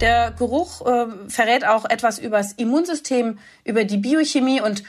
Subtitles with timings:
[0.00, 4.82] Der Geruch äh, verrät auch etwas über das Immunsystem, über die Biochemie und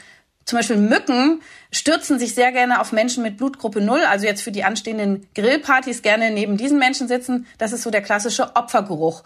[0.44, 1.42] zum Beispiel Mücken
[1.72, 6.02] stürzen sich sehr gerne auf Menschen mit Blutgruppe 0, also jetzt für die anstehenden Grillpartys
[6.02, 7.46] gerne neben diesen Menschen sitzen.
[7.58, 9.24] Das ist so der klassische Opfergeruch.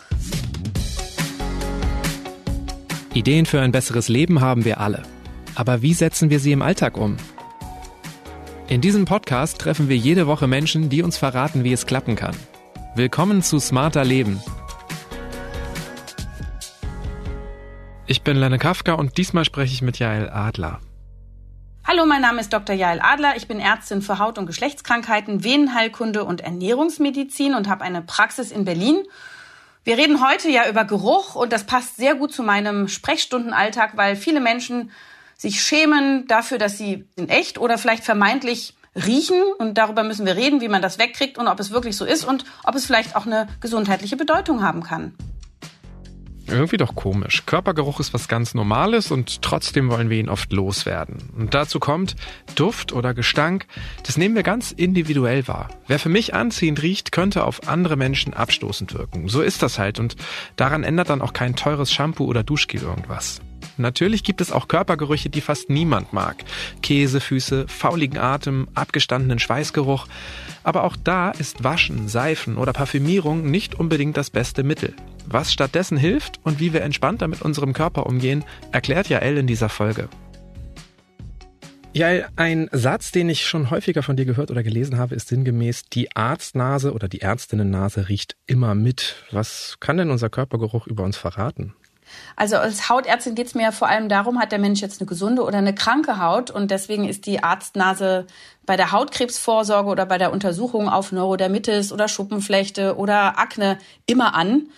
[3.14, 5.02] Ideen für ein besseres Leben haben wir alle.
[5.54, 7.16] Aber wie setzen wir sie im Alltag um?
[8.68, 12.34] In diesem Podcast treffen wir jede Woche Menschen, die uns verraten, wie es klappen kann.
[12.94, 14.40] Willkommen zu Smarter Leben,
[18.12, 20.80] Ich bin Lenne Kafka und diesmal spreche ich mit Jael Adler.
[21.88, 22.76] Hallo, mein Name ist Dr.
[22.76, 23.36] Jael Adler.
[23.38, 28.66] Ich bin Ärztin für Haut- und Geschlechtskrankheiten, Venenheilkunde und Ernährungsmedizin und habe eine Praxis in
[28.66, 29.02] Berlin.
[29.84, 34.14] Wir reden heute ja über Geruch und das passt sehr gut zu meinem Sprechstundenalltag, weil
[34.14, 34.90] viele Menschen
[35.38, 40.36] sich schämen dafür, dass sie in echt oder vielleicht vermeintlich riechen und darüber müssen wir
[40.36, 43.16] reden, wie man das wegkriegt und ob es wirklich so ist und ob es vielleicht
[43.16, 45.14] auch eine gesundheitliche Bedeutung haben kann.
[46.52, 47.44] Irgendwie doch komisch.
[47.46, 51.30] Körpergeruch ist was ganz Normales und trotzdem wollen wir ihn oft loswerden.
[51.36, 52.14] Und dazu kommt
[52.54, 53.66] Duft oder Gestank,
[54.04, 55.70] das nehmen wir ganz individuell wahr.
[55.86, 59.28] Wer für mich anziehend riecht, könnte auf andere Menschen abstoßend wirken.
[59.28, 60.16] So ist das halt und
[60.56, 63.40] daran ändert dann auch kein teures Shampoo oder Duschgel irgendwas.
[63.76, 66.44] Natürlich gibt es auch Körpergerüche, die fast niemand mag.
[66.82, 70.06] Käsefüße, fauligen Atem, abgestandenen Schweißgeruch.
[70.62, 74.94] Aber auch da ist Waschen, Seifen oder Parfümierung nicht unbedingt das beste Mittel.
[75.26, 79.68] Was stattdessen hilft und wie wir entspannter mit unserem Körper umgehen, erklärt Jael in dieser
[79.68, 80.08] Folge.
[81.94, 85.84] Jael, ein Satz, den ich schon häufiger von dir gehört oder gelesen habe, ist sinngemäß,
[85.92, 89.16] die Arztnase oder die Ärztinnennase riecht immer mit.
[89.30, 91.74] Was kann denn unser Körpergeruch über uns verraten?
[92.36, 95.08] Also als Hautärztin geht es mir ja vor allem darum, hat der Mensch jetzt eine
[95.08, 98.26] gesunde oder eine kranke Haut und deswegen ist die Arztnase
[98.64, 104.68] bei der Hautkrebsvorsorge oder bei der Untersuchung auf Neurodermitis oder Schuppenflechte oder Akne immer an.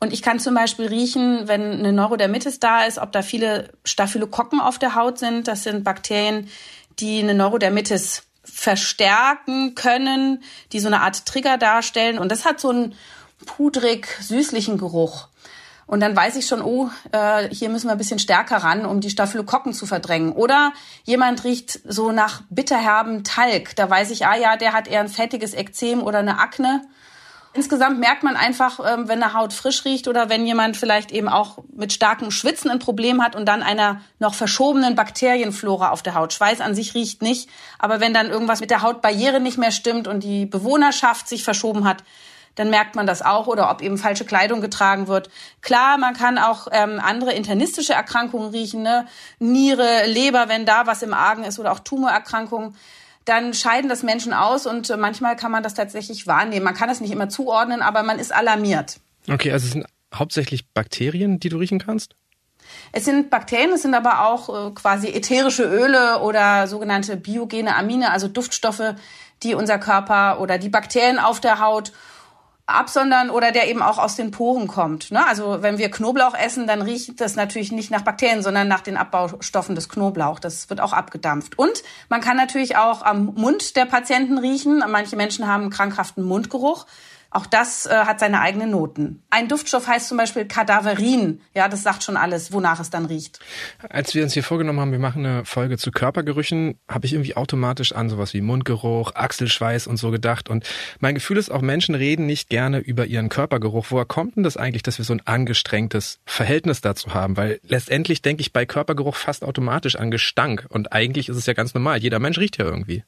[0.00, 4.60] Und ich kann zum Beispiel riechen, wenn eine Neurodermitis da ist, ob da viele Staphylokokken
[4.60, 5.48] auf der Haut sind.
[5.48, 6.48] Das sind Bakterien,
[6.98, 12.18] die eine Neurodermitis verstärken können, die so eine Art Trigger darstellen.
[12.18, 12.94] Und das hat so einen
[13.46, 15.28] pudrig-süßlichen Geruch.
[15.86, 19.00] Und dann weiß ich schon, oh, äh, hier müssen wir ein bisschen stärker ran, um
[19.00, 20.32] die Staphylokokken zu verdrängen.
[20.32, 20.72] Oder
[21.04, 23.76] jemand riecht so nach bitterherben Talg.
[23.76, 26.82] Da weiß ich, ah ja, der hat eher ein fettiges Ekzem oder eine Akne.
[27.56, 31.28] Insgesamt merkt man einfach, ähm, wenn eine Haut frisch riecht oder wenn jemand vielleicht eben
[31.28, 36.14] auch mit starkem Schwitzen ein Problem hat und dann einer noch verschobenen Bakterienflora auf der
[36.14, 36.32] Haut.
[36.32, 40.08] Schweiß an sich riecht nicht, aber wenn dann irgendwas mit der Hautbarriere nicht mehr stimmt
[40.08, 42.02] und die Bewohnerschaft sich verschoben hat,
[42.54, 45.30] dann merkt man das auch oder ob eben falsche Kleidung getragen wird.
[45.60, 49.06] Klar, man kann auch ähm, andere internistische Erkrankungen riechen, ne?
[49.38, 52.76] Niere, Leber, wenn da was im Argen ist oder auch Tumorerkrankungen.
[53.24, 56.64] Dann scheiden das Menschen aus und äh, manchmal kann man das tatsächlich wahrnehmen.
[56.64, 59.00] Man kann es nicht immer zuordnen, aber man ist alarmiert.
[59.28, 62.14] Okay, also es sind hauptsächlich Bakterien, die du riechen kannst?
[62.92, 68.10] Es sind Bakterien, es sind aber auch äh, quasi ätherische Öle oder sogenannte biogene Amine,
[68.10, 68.94] also Duftstoffe,
[69.42, 71.92] die unser Körper oder die Bakterien auf der Haut
[72.66, 75.10] absondern oder der eben auch aus den Poren kommt.
[75.10, 75.26] Ne?
[75.26, 78.96] Also wenn wir Knoblauch essen, dann riecht das natürlich nicht nach Bakterien, sondern nach den
[78.96, 80.38] Abbaustoffen des Knoblauch.
[80.38, 81.58] Das wird auch abgedampft.
[81.58, 84.82] Und man kann natürlich auch am Mund der Patienten riechen.
[84.88, 86.86] Manche Menschen haben krankhaften Mundgeruch.
[87.34, 89.20] Auch das äh, hat seine eigenen Noten.
[89.28, 91.40] Ein Duftstoff heißt zum Beispiel Kadaverin.
[91.52, 93.40] Ja, das sagt schon alles, wonach es dann riecht.
[93.88, 97.34] Als wir uns hier vorgenommen haben, wir machen eine Folge zu Körpergerüchen, habe ich irgendwie
[97.34, 100.48] automatisch an sowas wie Mundgeruch, Achselschweiß und so gedacht.
[100.48, 100.64] Und
[101.00, 103.86] mein Gefühl ist auch, Menschen reden nicht gerne über ihren Körpergeruch.
[103.88, 107.36] Woher kommt denn das eigentlich, dass wir so ein angestrengtes Verhältnis dazu haben?
[107.36, 110.66] Weil letztendlich denke ich bei Körpergeruch fast automatisch an Gestank.
[110.68, 111.98] Und eigentlich ist es ja ganz normal.
[111.98, 113.02] Jeder Mensch riecht ja irgendwie.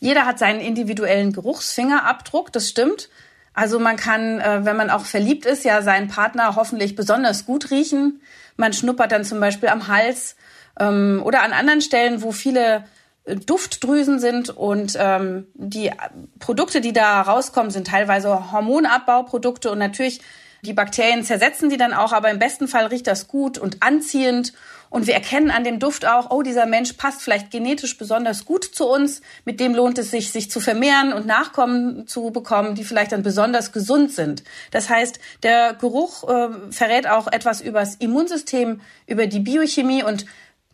[0.00, 3.10] Jeder hat seinen individuellen Geruchsfingerabdruck, das stimmt.
[3.58, 7.72] Also man kann, äh, wenn man auch verliebt ist, ja seinen Partner hoffentlich besonders gut
[7.72, 8.20] riechen.
[8.56, 10.36] Man schnuppert dann zum Beispiel am Hals
[10.78, 12.84] ähm, oder an anderen Stellen, wo viele
[13.24, 15.90] äh, Duftdrüsen sind und ähm, die
[16.38, 20.20] Produkte, die da rauskommen, sind teilweise Hormonabbauprodukte und natürlich
[20.62, 24.52] die Bakterien zersetzen die dann auch, aber im besten Fall riecht das gut und anziehend
[24.90, 28.64] und wir erkennen an dem Duft auch, oh, dieser Mensch passt vielleicht genetisch besonders gut
[28.64, 29.20] zu uns.
[29.44, 33.22] Mit dem lohnt es sich, sich zu vermehren und Nachkommen zu bekommen, die vielleicht dann
[33.22, 34.42] besonders gesund sind.
[34.70, 40.24] Das heißt, der Geruch äh, verrät auch etwas über das Immunsystem, über die Biochemie und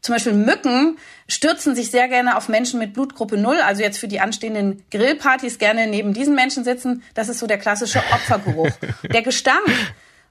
[0.05, 4.07] zum Beispiel Mücken stürzen sich sehr gerne auf Menschen mit Blutgruppe 0, also jetzt für
[4.07, 7.03] die anstehenden Grillpartys gerne neben diesen Menschen sitzen.
[7.15, 8.69] Das ist so der klassische Opfergeruch.
[9.11, 9.65] Der Gestank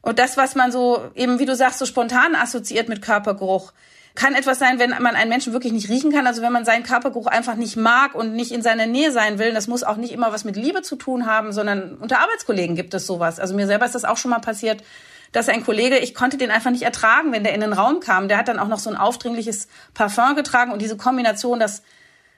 [0.03, 3.71] und das, was man so eben, wie du sagst, so spontan assoziiert mit Körpergeruch,
[4.15, 6.27] kann etwas sein, wenn man einen Menschen wirklich nicht riechen kann.
[6.27, 9.53] Also wenn man seinen Körpergeruch einfach nicht mag und nicht in seiner Nähe sein will.
[9.53, 12.93] Das muss auch nicht immer was mit Liebe zu tun haben, sondern unter Arbeitskollegen gibt
[12.93, 13.39] es sowas.
[13.39, 14.83] Also mir selber ist das auch schon mal passiert,
[15.31, 18.27] dass ein Kollege, ich konnte den einfach nicht ertragen, wenn der in den Raum kam.
[18.27, 21.81] Der hat dann auch noch so ein aufdringliches Parfum getragen und diese Kombination, das,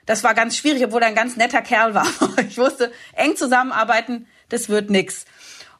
[0.06, 2.06] das war ganz schwierig, obwohl er ein ganz netter Kerl war.
[2.48, 5.26] Ich wusste, eng zusammenarbeiten, das wird nix.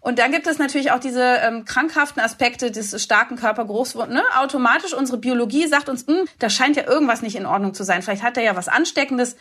[0.07, 3.97] Und dann gibt es natürlich auch diese ähm, krankhaften Aspekte des starken Körpergeruchs.
[3.97, 4.23] Ne?
[4.39, 8.03] Automatisch unsere Biologie sagt uns, hm, da scheint ja irgendwas nicht in Ordnung zu sein.
[8.03, 9.35] Vielleicht hat er ja was Ansteckendes.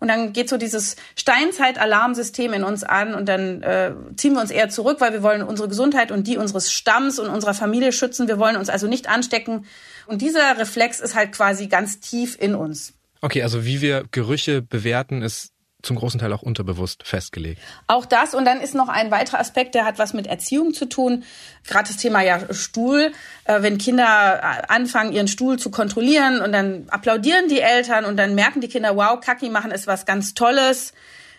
[0.00, 4.50] Und dann geht so dieses Steinzeit-Alarmsystem in uns an und dann äh, ziehen wir uns
[4.50, 8.26] eher zurück, weil wir wollen unsere Gesundheit und die unseres Stamms und unserer Familie schützen.
[8.26, 9.66] Wir wollen uns also nicht anstecken.
[10.08, 12.92] Und dieser Reflex ist halt quasi ganz tief in uns.
[13.20, 15.52] Okay, also wie wir Gerüche bewerten, ist
[15.82, 17.60] zum großen Teil auch unterbewusst festgelegt.
[17.86, 20.86] Auch das und dann ist noch ein weiterer Aspekt, der hat was mit Erziehung zu
[20.86, 21.22] tun.
[21.66, 23.12] Gerade das Thema ja Stuhl,
[23.44, 28.16] äh, wenn Kinder äh, anfangen ihren Stuhl zu kontrollieren und dann applaudieren die Eltern und
[28.16, 30.92] dann merken die Kinder, wow, Kaki machen ist was ganz Tolles.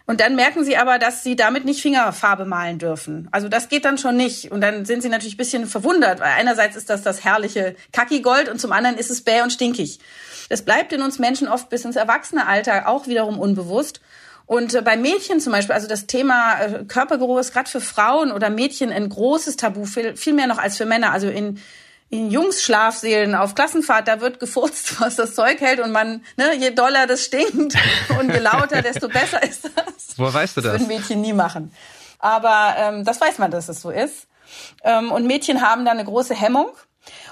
[0.05, 3.27] Und dann merken sie aber, dass sie damit nicht Fingerfarbe malen dürfen.
[3.31, 4.51] Also das geht dann schon nicht.
[4.51, 8.49] Und dann sind sie natürlich ein bisschen verwundert, weil einerseits ist das das herrliche Kaki-Gold
[8.49, 9.99] und zum anderen ist es bäh und stinkig.
[10.49, 12.41] Das bleibt in uns Menschen oft bis ins Erwachsene
[12.87, 14.01] auch wiederum unbewusst.
[14.49, 18.31] Und äh, bei Mädchen zum Beispiel, also das Thema äh, Körpergeruch ist gerade für Frauen
[18.31, 21.11] oder Mädchen ein großes Tabu, viel, viel mehr noch als für Männer.
[21.11, 21.61] Also in,
[22.09, 26.71] in Jungs-Schlafsälen auf Klassenfahrt, da wird gefurzt, was das Zeug hält und man, ne, je
[26.71, 27.75] doller das stinkt
[28.19, 30.17] und je lauter, desto besser ist das.
[30.17, 30.71] Woher weißt du das?
[30.71, 31.71] Das würden Mädchen nie machen.
[32.17, 34.25] Aber ähm, das weiß man, dass es so ist.
[34.83, 36.71] Ähm, und Mädchen haben da eine große Hemmung.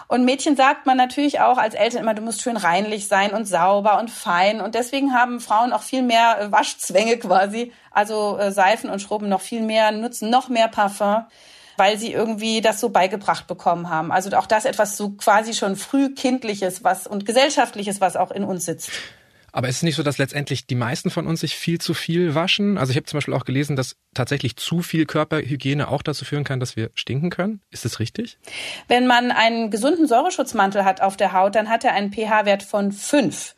[0.08, 3.46] Und Mädchen sagt man natürlich auch als Eltern immer, du musst schön reinlich sein und
[3.46, 4.62] sauber und fein.
[4.62, 9.42] Und deswegen haben Frauen auch viel mehr Waschzwänge quasi, also äh, Seifen und Schrubben noch
[9.42, 11.26] viel mehr, nutzen noch mehr Parfum,
[11.76, 14.12] weil sie irgendwie das so beigebracht bekommen haben.
[14.12, 18.66] Also auch das etwas so quasi schon frühkindliches was und gesellschaftliches, was auch in uns
[18.66, 18.92] sitzt.
[19.52, 22.36] Aber ist es nicht so, dass letztendlich die meisten von uns sich viel zu viel
[22.36, 22.78] waschen?
[22.78, 26.44] Also ich habe zum Beispiel auch gelesen, dass tatsächlich zu viel Körperhygiene auch dazu führen
[26.44, 27.62] kann, dass wir stinken können.
[27.72, 28.38] Ist das richtig?
[28.88, 32.92] Wenn man einen gesunden Säureschutzmantel hat auf der Haut, dann hat er einen pH-Wert von
[32.92, 33.56] fünf.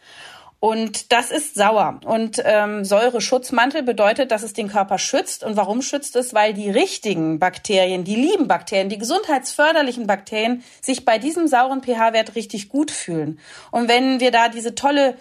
[0.61, 2.01] Und das ist sauer.
[2.03, 5.45] Und ähm, Säureschutzmantel bedeutet, dass es den Körper schützt.
[5.45, 6.33] Und warum schützt es?
[6.33, 12.35] Weil die richtigen Bakterien, die lieben Bakterien, die gesundheitsförderlichen Bakterien sich bei diesem sauren pH-Wert
[12.35, 13.39] richtig gut fühlen.
[13.71, 15.15] Und wenn wir da diese tolle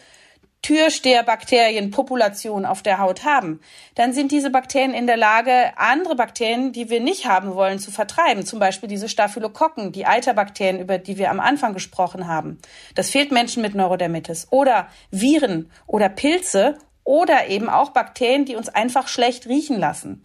[0.62, 3.60] Türsteherbakterienpopulation auf der Haut haben,
[3.94, 7.90] dann sind diese Bakterien in der Lage, andere Bakterien, die wir nicht haben wollen, zu
[7.90, 8.44] vertreiben.
[8.44, 12.58] Zum Beispiel diese Staphylokokken, die Eiterbakterien, über die wir am Anfang gesprochen haben.
[12.94, 14.48] Das fehlt Menschen mit Neurodermitis.
[14.50, 20.24] Oder Viren oder Pilze oder eben auch Bakterien, die uns einfach schlecht riechen lassen.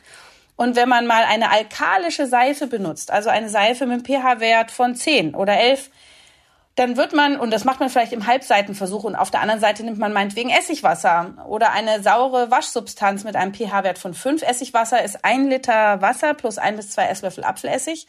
[0.55, 4.95] Und wenn man mal eine alkalische Seife benutzt, also eine Seife mit einem pH-Wert von
[4.95, 5.89] 10 oder 11,
[6.75, 9.83] dann wird man, und das macht man vielleicht im Halbseitenversuch, und auf der anderen Seite
[9.83, 14.41] nimmt man meinetwegen Essigwasser oder eine saure Waschsubstanz mit einem pH-Wert von 5.
[14.41, 18.07] Essigwasser ist ein Liter Wasser plus ein bis zwei Esslöffel Apfelessig.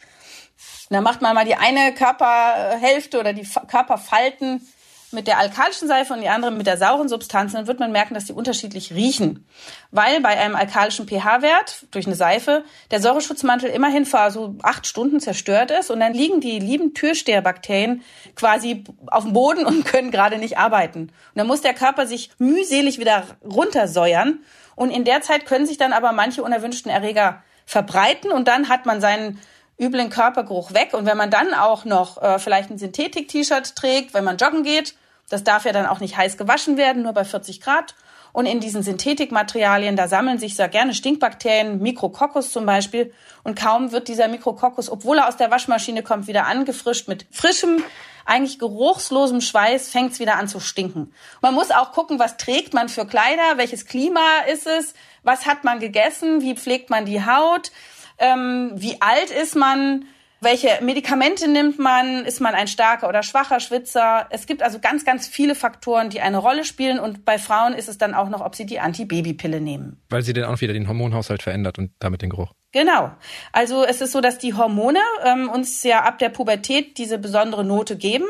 [0.89, 4.61] Und dann macht man mal die eine Körperhälfte oder die Körperfalten
[5.11, 8.13] mit der alkalischen Seife und die andere mit der sauren Substanz, dann wird man merken,
[8.13, 9.47] dass die unterschiedlich riechen.
[9.91, 15.19] Weil bei einem alkalischen pH-Wert durch eine Seife der Säureschutzmantel immerhin vor so acht Stunden
[15.19, 18.03] zerstört ist und dann liegen die lieben Türsteherbakterien
[18.35, 21.01] quasi auf dem Boden und können gerade nicht arbeiten.
[21.01, 24.39] Und dann muss der Körper sich mühselig wieder runtersäuern
[24.75, 28.85] und in der Zeit können sich dann aber manche unerwünschten Erreger verbreiten und dann hat
[28.85, 29.39] man seinen
[29.79, 30.93] üblen Körpergeruch weg.
[30.93, 34.95] Und wenn man dann auch noch äh, vielleicht ein Synthetik-T-Shirt trägt, wenn man joggen geht,
[35.29, 37.95] das darf ja dann auch nicht heiß gewaschen werden, nur bei 40 Grad.
[38.31, 43.13] Und in diesen Synthetikmaterialien, da sammeln sich sehr gerne Stinkbakterien, Mikrokokkos zum Beispiel.
[43.43, 47.81] Und kaum wird dieser Mikrokokkos, obwohl er aus der Waschmaschine kommt, wieder angefrischt mit frischem,
[48.25, 51.13] eigentlich geruchslosem Schweiß, fängt es wieder an zu stinken.
[51.41, 55.63] Man muss auch gucken, was trägt man für Kleider, welches Klima ist es, was hat
[55.63, 57.71] man gegessen, wie pflegt man die Haut
[58.17, 60.05] ähm, wie alt ist man,
[60.41, 64.27] welche Medikamente nimmt man, ist man ein starker oder schwacher Schwitzer.
[64.29, 67.89] Es gibt also ganz, ganz viele Faktoren, die eine Rolle spielen und bei Frauen ist
[67.89, 70.01] es dann auch noch, ob sie die Antibabypille nehmen.
[70.09, 72.51] Weil sie dann auch wieder den Hormonhaushalt verändert und damit den Geruch.
[72.71, 73.11] Genau.
[73.53, 77.63] Also es ist so, dass die Hormone ähm, uns ja ab der Pubertät diese besondere
[77.63, 78.25] Note geben.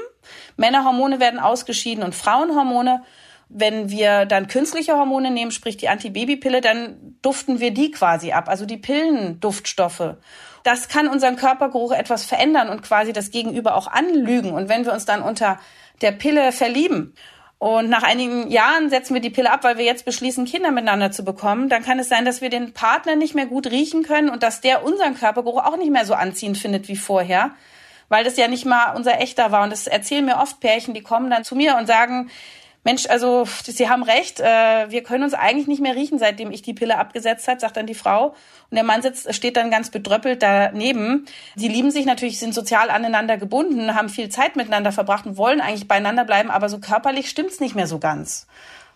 [0.55, 3.03] Männerhormone werden ausgeschieden und Frauenhormone.
[3.47, 8.49] Wenn wir dann künstliche Hormone nehmen, sprich die Antibabypille, dann duften wir die quasi ab,
[8.49, 10.15] also die Pillenduftstoffe.
[10.63, 14.51] Das kann unseren Körpergeruch etwas verändern und quasi das Gegenüber auch anlügen.
[14.51, 15.59] Und wenn wir uns dann unter
[16.01, 17.13] der Pille verlieben
[17.59, 21.11] und nach einigen Jahren setzen wir die Pille ab, weil wir jetzt beschließen, Kinder miteinander
[21.11, 24.29] zu bekommen, dann kann es sein, dass wir den Partner nicht mehr gut riechen können
[24.29, 27.51] und dass der unseren Körpergeruch auch nicht mehr so anziehend findet wie vorher,
[28.09, 29.63] weil das ja nicht mal unser echter war.
[29.63, 32.29] Und das erzählen mir oft Pärchen, die kommen dann zu mir und sagen,
[32.85, 36.61] Mensch, also Sie haben recht, äh, wir können uns eigentlich nicht mehr riechen, seitdem ich
[36.61, 38.35] die Pille abgesetzt hat, sagt dann die Frau.
[38.69, 41.25] Und der Mann sitzt, steht dann ganz bedröppelt daneben.
[41.55, 45.61] Sie lieben sich natürlich, sind sozial aneinander gebunden, haben viel Zeit miteinander verbracht und wollen
[45.61, 48.45] eigentlich beieinander bleiben, aber so körperlich stimmt's nicht mehr so ganz.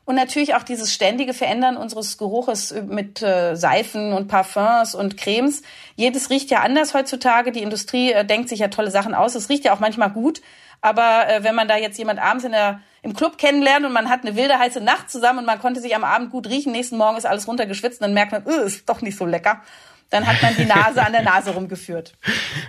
[0.05, 5.61] Und natürlich auch dieses ständige Verändern unseres Geruches mit äh, Seifen und Parfums und Cremes.
[5.95, 7.51] Jedes riecht ja anders heutzutage.
[7.51, 9.35] Die Industrie äh, denkt sich ja tolle Sachen aus.
[9.35, 10.41] Es riecht ja auch manchmal gut.
[10.81, 14.09] Aber äh, wenn man da jetzt jemand abends in der, im Club kennenlernt und man
[14.09, 16.97] hat eine wilde heiße Nacht zusammen und man konnte sich am Abend gut riechen, nächsten
[16.97, 19.61] Morgen ist alles runtergeschwitzt und dann merkt man, äh, ist doch nicht so lecker.
[20.09, 22.13] Dann hat man die Nase an der Nase rumgeführt.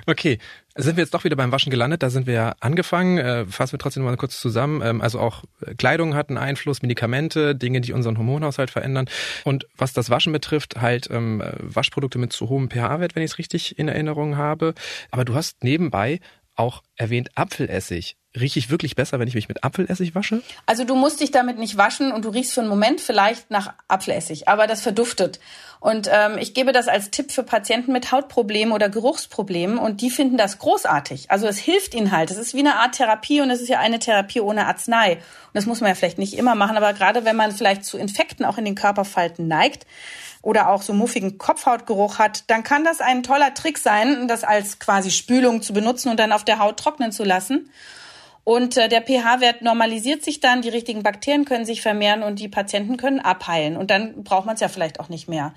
[0.07, 0.39] Okay,
[0.77, 2.03] sind wir jetzt doch wieder beim Waschen gelandet.
[2.03, 3.19] Da sind wir ja angefangen.
[3.19, 4.83] Äh, fassen wir trotzdem mal kurz zusammen.
[4.83, 9.09] Ähm, also auch äh, Kleidung hat einen Einfluss, Medikamente, Dinge, die unseren Hormonhaushalt verändern.
[9.45, 13.39] Und was das Waschen betrifft, halt ähm, Waschprodukte mit zu hohem pH-Wert, wenn ich es
[13.39, 14.75] richtig in Erinnerung habe.
[15.11, 16.21] Aber du hast nebenbei
[16.61, 18.17] auch erwähnt Apfelessig.
[18.39, 20.43] Rieche ich wirklich besser, wenn ich mich mit Apfelessig wasche?
[20.65, 23.75] Also du musst dich damit nicht waschen und du riechst für einen Moment vielleicht nach
[23.89, 25.41] Apfelessig, aber das verduftet.
[25.81, 30.11] Und ähm, ich gebe das als Tipp für Patienten mit Hautproblemen oder Geruchsproblemen und die
[30.11, 31.31] finden das großartig.
[31.31, 32.31] Also es hilft ihnen halt.
[32.31, 35.15] Es ist wie eine Art Therapie und es ist ja eine Therapie ohne Arznei.
[35.15, 37.99] Und das muss man ja vielleicht nicht immer machen, aber gerade wenn man vielleicht zu
[37.99, 39.87] Infekten auch in den Körperfalten neigt,
[40.43, 44.79] oder auch so muffigen Kopfhautgeruch hat, dann kann das ein toller Trick sein, das als
[44.79, 47.71] quasi Spülung zu benutzen und dann auf der Haut trocknen zu lassen.
[48.43, 52.49] Und äh, der pH-Wert normalisiert sich dann, die richtigen Bakterien können sich vermehren und die
[52.49, 53.77] Patienten können abheilen.
[53.77, 55.53] Und dann braucht man es ja vielleicht auch nicht mehr.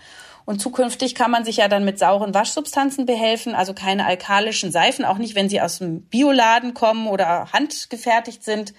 [0.46, 5.06] Und zukünftig kann man sich ja dann mit sauren Waschsubstanzen behelfen, also keine alkalischen Seifen,
[5.06, 8.74] auch nicht, wenn sie aus dem Bioladen kommen oder handgefertigt sind.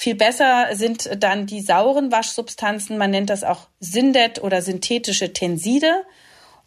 [0.00, 2.98] Viel besser sind dann die sauren Waschsubstanzen.
[2.98, 6.04] Man nennt das auch Syndet oder synthetische Tenside.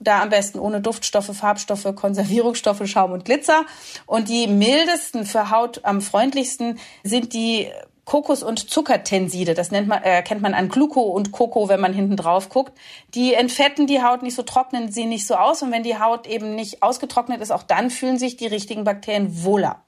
[0.01, 3.63] Da am besten ohne Duftstoffe, Farbstoffe, Konservierungsstoffe, Schaum und Glitzer.
[4.05, 7.69] Und die mildesten für Haut am freundlichsten sind die
[8.03, 9.53] Kokos- und Zuckertenside.
[9.53, 12.77] Das nennt man, äh, kennt man an Gluco und Koko, wenn man hinten drauf guckt.
[13.13, 15.61] Die entfetten die Haut nicht so, trocknen sie nicht so aus.
[15.61, 19.45] Und wenn die Haut eben nicht ausgetrocknet ist, auch dann fühlen sich die richtigen Bakterien
[19.45, 19.85] wohler.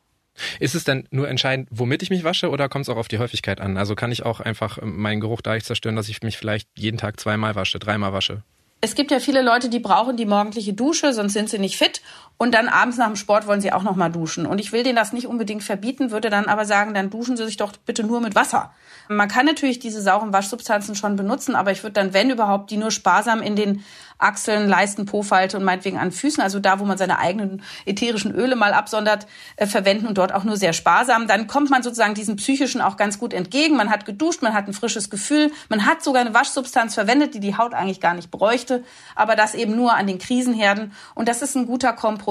[0.60, 3.20] Ist es denn nur entscheidend, womit ich mich wasche oder kommt es auch auf die
[3.20, 3.78] Häufigkeit an?
[3.78, 6.98] Also kann ich auch einfach ähm, meinen Geruch dadurch zerstören, dass ich mich vielleicht jeden
[6.98, 8.44] Tag zweimal wasche, dreimal wasche?
[8.82, 12.02] Es gibt ja viele Leute, die brauchen die morgendliche Dusche, sonst sind sie nicht fit.
[12.38, 14.46] Und dann abends nach dem Sport wollen sie auch noch mal duschen.
[14.46, 17.46] Und ich will denen das nicht unbedingt verbieten, würde dann aber sagen, dann duschen sie
[17.46, 18.72] sich doch bitte nur mit Wasser.
[19.08, 22.78] Man kann natürlich diese sauren Waschsubstanzen schon benutzen, aber ich würde dann, wenn überhaupt, die
[22.78, 23.84] nur sparsam in den
[24.18, 28.56] Achseln, Leisten, Po-Falte und meinetwegen an Füßen, also da, wo man seine eigenen ätherischen Öle
[28.56, 31.28] mal absondert, äh, verwenden und dort auch nur sehr sparsam.
[31.28, 33.75] Dann kommt man sozusagen diesen psychischen auch ganz gut entgegen.
[33.75, 37.42] Man hat geduscht, man hat ein frisches Gefühl, man hat sogar eine Waschsubstanz verwendet, die
[37.42, 38.84] die Haut eigentlich gar nicht bräuchte,
[39.16, 40.94] aber das eben nur an den Krisenherden.
[41.16, 42.23] Und das ist ein guter Kompromiss.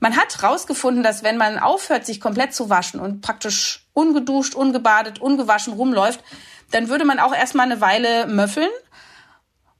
[0.00, 5.20] Man hat rausgefunden, dass wenn man aufhört, sich komplett zu waschen und praktisch ungeduscht, ungebadet,
[5.20, 6.20] ungewaschen rumläuft,
[6.70, 8.70] dann würde man auch erstmal eine Weile möffeln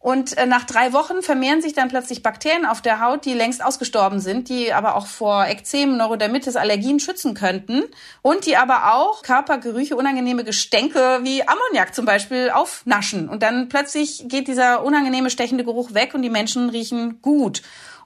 [0.03, 3.63] und äh, nach drei Wochen vermehren sich dann plötzlich Bakterien auf der Haut, die längst
[3.63, 7.85] ausgestorben sind, die aber auch vor Ekzem, Neurodermitis, Allergien schützen könnten
[8.23, 13.29] und die aber auch Körpergerüche, unangenehme Gestänke wie Ammoniak zum Beispiel aufnaschen.
[13.29, 17.61] Und dann plötzlich geht dieser unangenehme, stechende Geruch weg und die Menschen riechen gut.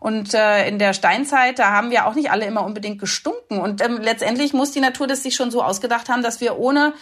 [0.04, 3.58] Und äh, in der Steinzeit, da haben wir auch nicht alle immer unbedingt gestunken.
[3.58, 6.92] Und ähm, letztendlich muss die Natur das sich schon so ausgedacht haben, dass wir ohne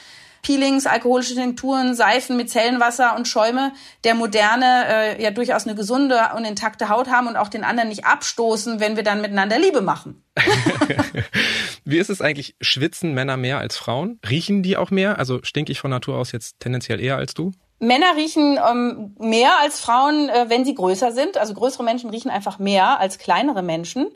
[0.43, 3.73] Peelings, alkoholische Tinkturen, Seifen mit Zellenwasser und Schäume
[4.05, 7.89] der Moderne äh, ja durchaus eine gesunde und intakte Haut haben und auch den anderen
[7.89, 10.23] nicht abstoßen, wenn wir dann miteinander Liebe machen.
[11.85, 12.55] Wie ist es eigentlich?
[12.61, 14.21] Schwitzen Männer mehr als Frauen?
[14.31, 15.19] Riechen die auch mehr?
[15.19, 17.51] Also stinke ich von Natur aus jetzt tendenziell eher als du?
[17.83, 21.37] Männer riechen ähm, mehr als Frauen, äh, wenn sie größer sind.
[21.37, 24.07] Also größere Menschen riechen einfach mehr als kleinere Menschen.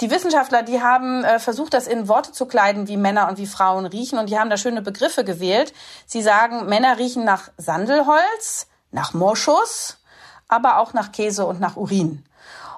[0.00, 3.46] Die Wissenschaftler, die haben äh, versucht, das in Worte zu kleiden, wie Männer und wie
[3.46, 5.72] Frauen riechen, und die haben da schöne Begriffe gewählt.
[6.04, 9.98] Sie sagen, Männer riechen nach Sandelholz, nach Moschus,
[10.48, 12.24] aber auch nach Käse und nach Urin.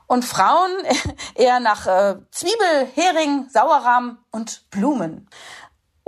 [0.07, 0.73] Und Frauen
[1.37, 5.27] eher nach äh, Zwiebel, Hering, Sauerrahm und Blumen.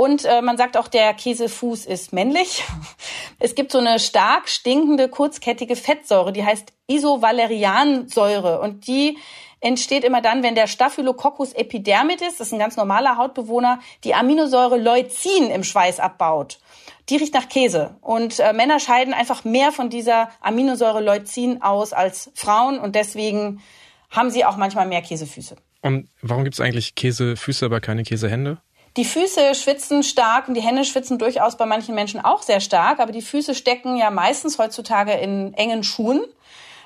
[0.00, 2.64] Und äh, man sagt auch, der Käsefuß ist männlich.
[3.38, 8.60] Es gibt so eine stark stinkende, kurzkettige Fettsäure, die heißt Isovaleriansäure.
[8.60, 9.18] Und die
[9.60, 14.78] entsteht immer dann, wenn der Staphylococcus epidermidis, das ist ein ganz normaler Hautbewohner, die Aminosäure
[14.78, 16.60] Leucin im Schweiß abbaut.
[17.10, 17.96] Die riecht nach Käse.
[18.00, 23.60] Und äh, Männer scheiden einfach mehr von dieser Aminosäure Leucin aus als Frauen und deswegen
[24.10, 25.56] haben sie auch manchmal mehr Käsefüße.
[25.82, 28.58] Und warum gibt es eigentlich Käsefüße, aber keine Käsehände?
[29.00, 33.00] Die Füße schwitzen stark und die Hände schwitzen durchaus bei manchen Menschen auch sehr stark,
[33.00, 36.22] aber die Füße stecken ja meistens heutzutage in engen Schuhen.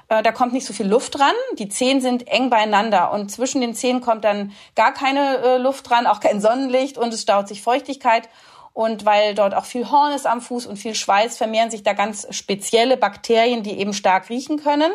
[0.08, 1.34] Äh, da kommt nicht so viel Luft dran.
[1.58, 5.90] Die Zehen sind eng beieinander und zwischen den Zehen kommt dann gar keine äh, Luft
[5.90, 8.28] dran, auch kein Sonnenlicht und es staut sich Feuchtigkeit.
[8.74, 11.94] Und weil dort auch viel Horn ist am Fuß und viel Schweiß, vermehren sich da
[11.94, 14.92] ganz spezielle Bakterien, die eben stark riechen können.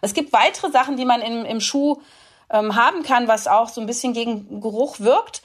[0.00, 2.00] Es gibt weitere Sachen, die man im, im Schuh
[2.48, 5.42] ähm, haben kann, was auch so ein bisschen gegen Geruch wirkt.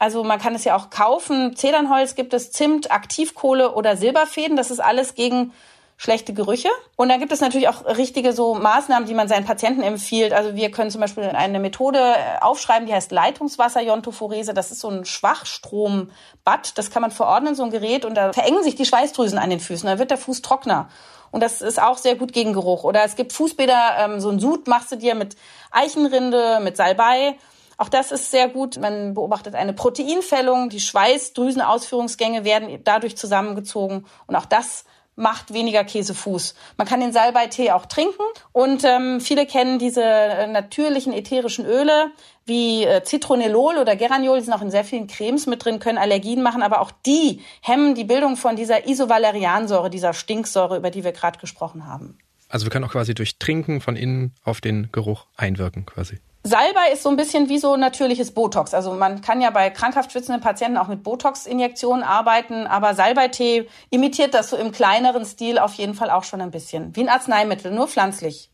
[0.00, 1.54] Also man kann es ja auch kaufen.
[1.54, 4.56] Zedernholz gibt es, Zimt, Aktivkohle oder Silberfäden.
[4.56, 5.52] Das ist alles gegen
[5.98, 6.70] schlechte Gerüche.
[6.96, 10.32] Und dann gibt es natürlich auch richtige so Maßnahmen, die man seinen Patienten empfiehlt.
[10.32, 14.54] Also wir können zum Beispiel eine Methode äh, aufschreiben, die heißt Leitungswasser-Iontophorese.
[14.54, 16.78] Das ist so ein Schwachstrombad.
[16.78, 18.06] Das kann man verordnen, so ein Gerät.
[18.06, 19.86] Und da verengen sich die Schweißdrüsen an den Füßen.
[19.86, 20.88] Dann wird der Fuß trockener.
[21.30, 22.84] Und das ist auch sehr gut gegen Geruch.
[22.84, 25.36] Oder es gibt Fußbäder, ähm, so ein Sud machst du dir mit
[25.70, 27.36] Eichenrinde, mit Salbei.
[27.80, 28.78] Auch das ist sehr gut.
[28.78, 30.68] Man beobachtet eine Proteinfällung.
[30.68, 34.04] Die Schweißdrüsenausführungsgänge werden dadurch zusammengezogen.
[34.26, 34.84] Und auch das
[35.16, 36.54] macht weniger Käsefuß.
[36.76, 38.22] Man kann den Salbeitee auch trinken
[38.52, 42.10] und ähm, viele kennen diese äh, natürlichen ätherischen Öle
[42.44, 45.98] wie äh, Citronellol oder Geraniol, die sind auch in sehr vielen Cremes mit drin, können
[45.98, 51.02] Allergien machen, aber auch die hemmen die Bildung von dieser Isovaleriansäure, dieser Stinksäure, über die
[51.02, 52.18] wir gerade gesprochen haben.
[52.48, 56.18] Also wir können auch quasi durch Trinken von innen auf den Geruch einwirken quasi.
[56.42, 58.72] Salbei ist so ein bisschen wie so natürliches Botox.
[58.72, 64.32] Also man kann ja bei krankhaft schwitzenden Patienten auch mit Botox-Injektionen arbeiten, aber Salbeitee imitiert
[64.32, 66.96] das so im kleineren Stil auf jeden Fall auch schon ein bisschen.
[66.96, 68.50] Wie ein Arzneimittel, nur pflanzlich.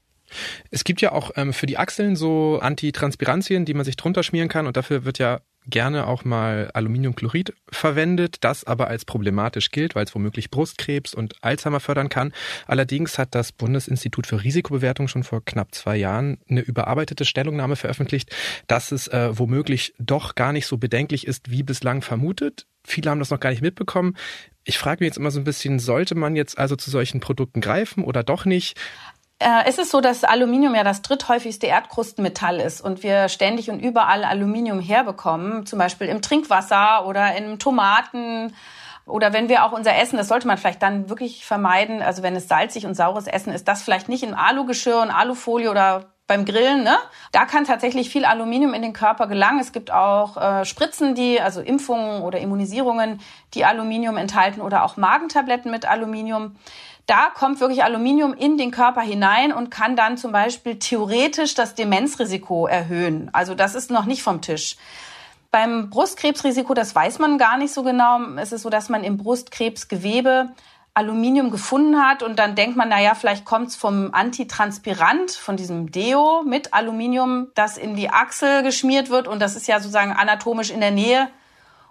[0.73, 4.49] Es gibt ja auch ähm, für die Achseln so Antitranspirantien, die man sich drunter schmieren
[4.49, 9.95] kann und dafür wird ja gerne auch mal Aluminiumchlorid verwendet, das aber als problematisch gilt,
[9.95, 12.33] weil es womöglich Brustkrebs und Alzheimer fördern kann.
[12.67, 18.35] Allerdings hat das Bundesinstitut für Risikobewertung schon vor knapp zwei Jahren eine überarbeitete Stellungnahme veröffentlicht,
[18.67, 22.67] dass es äh, womöglich doch gar nicht so bedenklich ist, wie bislang vermutet.
[22.85, 24.17] Viele haben das noch gar nicht mitbekommen.
[24.63, 27.61] Ich frage mich jetzt immer so ein bisschen, sollte man jetzt also zu solchen Produkten
[27.61, 28.79] greifen oder doch nicht?
[29.39, 33.81] Äh, es ist so, dass Aluminium ja das dritthäufigste Erdkrustenmetall ist und wir ständig und
[33.81, 38.55] überall Aluminium herbekommen, zum Beispiel im Trinkwasser oder in Tomaten
[39.05, 42.35] oder wenn wir auch unser Essen, das sollte man vielleicht dann wirklich vermeiden, also wenn
[42.35, 46.45] es salzig und saures Essen ist, das vielleicht nicht in Alugeschirr und Alufolie oder beim
[46.45, 46.97] Grillen, ne?
[47.31, 49.61] Da kann tatsächlich viel Aluminium in den Körper gelangen.
[49.61, 53.21] Es gibt auch äh, Spritzen, die, also Impfungen oder Immunisierungen,
[53.55, 56.57] die Aluminium enthalten oder auch Magentabletten mit Aluminium
[57.07, 61.75] da kommt wirklich Aluminium in den Körper hinein und kann dann zum Beispiel theoretisch das
[61.75, 63.31] Demenzrisiko erhöhen.
[63.33, 64.77] Also das ist noch nicht vom Tisch.
[65.53, 68.21] Beim Brustkrebsrisiko, das weiß man gar nicht so genau.
[68.37, 70.51] Es ist so, dass man im Brustkrebsgewebe
[70.95, 75.57] Aluminium gefunden hat und dann denkt man, na ja, vielleicht kommt es vom Antitranspirant, von
[75.57, 80.13] diesem Deo mit Aluminium, das in die Achsel geschmiert wird und das ist ja sozusagen
[80.13, 81.29] anatomisch in der Nähe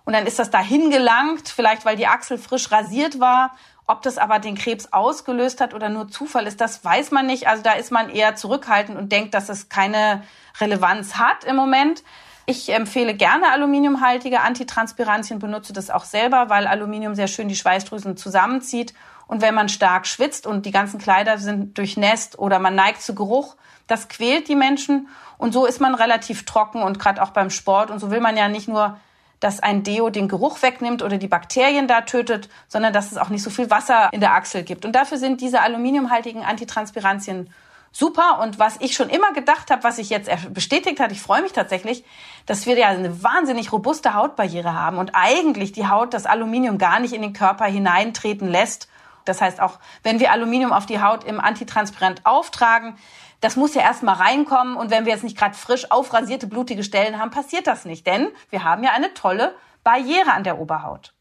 [0.05, 3.55] und dann ist das dahin gelangt, vielleicht weil die Achsel frisch rasiert war
[3.87, 7.47] ob das aber den Krebs ausgelöst hat oder nur Zufall ist, das weiß man nicht.
[7.47, 10.23] Also da ist man eher zurückhaltend und denkt, dass es keine
[10.59, 12.03] Relevanz hat im Moment.
[12.47, 18.17] Ich empfehle gerne aluminiumhaltige Antitranspirantien, benutze das auch selber, weil Aluminium sehr schön die Schweißdrüsen
[18.17, 18.93] zusammenzieht.
[19.27, 23.15] Und wenn man stark schwitzt und die ganzen Kleider sind durchnässt oder man neigt zu
[23.15, 23.55] Geruch,
[23.87, 25.07] das quält die Menschen.
[25.37, 27.91] Und so ist man relativ trocken und gerade auch beim Sport.
[27.91, 28.99] Und so will man ja nicht nur
[29.39, 33.29] dass ein Deo den Geruch wegnimmt oder die Bakterien da tötet, sondern dass es auch
[33.29, 34.85] nicht so viel Wasser in der Achsel gibt.
[34.85, 37.49] Und dafür sind diese aluminiumhaltigen Antitranspirantien
[37.95, 38.39] super.
[38.41, 41.53] Und was ich schon immer gedacht habe, was sich jetzt bestätigt hat, ich freue mich
[41.53, 42.03] tatsächlich,
[42.45, 46.99] dass wir ja eine wahnsinnig robuste Hautbarriere haben und eigentlich die Haut das Aluminium gar
[46.99, 48.89] nicht in den Körper hineintreten lässt.
[49.25, 52.95] Das heißt, auch wenn wir Aluminium auf die Haut im Antitranspirant auftragen,
[53.41, 54.75] das muss ja erstmal reinkommen.
[54.75, 58.07] Und wenn wir jetzt nicht gerade frisch aufrasierte, blutige Stellen haben, passiert das nicht.
[58.07, 61.13] Denn wir haben ja eine tolle Barriere an der Oberhaut.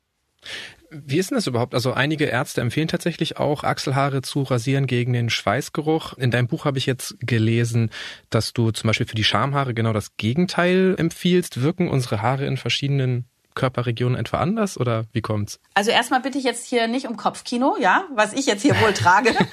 [0.90, 1.74] Wie ist denn das überhaupt?
[1.74, 6.12] Also einige Ärzte empfehlen tatsächlich auch, Achselhaare zu rasieren gegen den Schweißgeruch.
[6.18, 7.90] In deinem Buch habe ich jetzt gelesen,
[8.30, 11.62] dass du zum Beispiel für die Schamhaare genau das Gegenteil empfiehlst.
[11.62, 15.60] Wirken unsere Haare in verschiedenen Körperregionen etwa anders oder wie kommt's?
[15.74, 18.92] Also erstmal bitte ich jetzt hier nicht um Kopfkino, ja, was ich jetzt hier wohl
[18.92, 19.34] trage.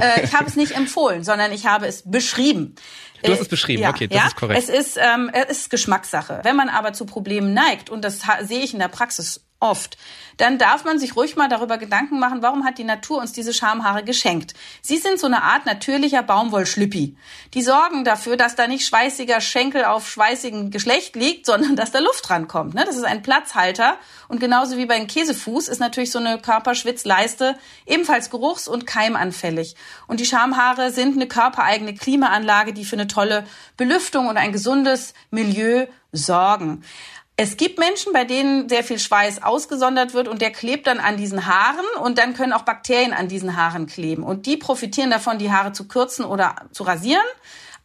[0.00, 2.74] Äh, ich habe es nicht empfohlen, sondern ich habe es beschrieben.
[3.22, 4.58] Du hast es beschrieben, ja, okay, das ja, ist korrekt.
[4.58, 6.40] Es ist, ähm, es ist Geschmackssache.
[6.42, 9.96] Wenn man aber zu Problemen neigt, und das sehe ich in der Praxis oft,
[10.36, 13.52] dann darf man sich ruhig mal darüber Gedanken machen, warum hat die Natur uns diese
[13.52, 14.54] Schamhaare geschenkt?
[14.82, 17.16] Sie sind so eine Art natürlicher Baumwollschlüppi.
[17.54, 21.98] Die sorgen dafür, dass da nicht schweißiger Schenkel auf schweißigem Geschlecht liegt, sondern dass da
[21.98, 22.74] Luft rankommt.
[22.74, 22.84] Ne?
[22.86, 23.96] Das ist ein Platzhalter.
[24.28, 29.74] Und genauso wie beim Käsefuß ist natürlich so eine Körperschwitzleiste ebenfalls geruchs- und keimanfällig.
[30.06, 33.44] Und die Schamhaare sind eine körpereigene Klimaanlage, die für eine tolle
[33.76, 36.84] Belüftung und ein gesundes Milieu sorgen.
[37.40, 41.16] Es gibt Menschen, bei denen sehr viel Schweiß ausgesondert wird und der klebt dann an
[41.16, 44.24] diesen Haaren und dann können auch Bakterien an diesen Haaren kleben.
[44.24, 47.22] Und die profitieren davon, die Haare zu kürzen oder zu rasieren.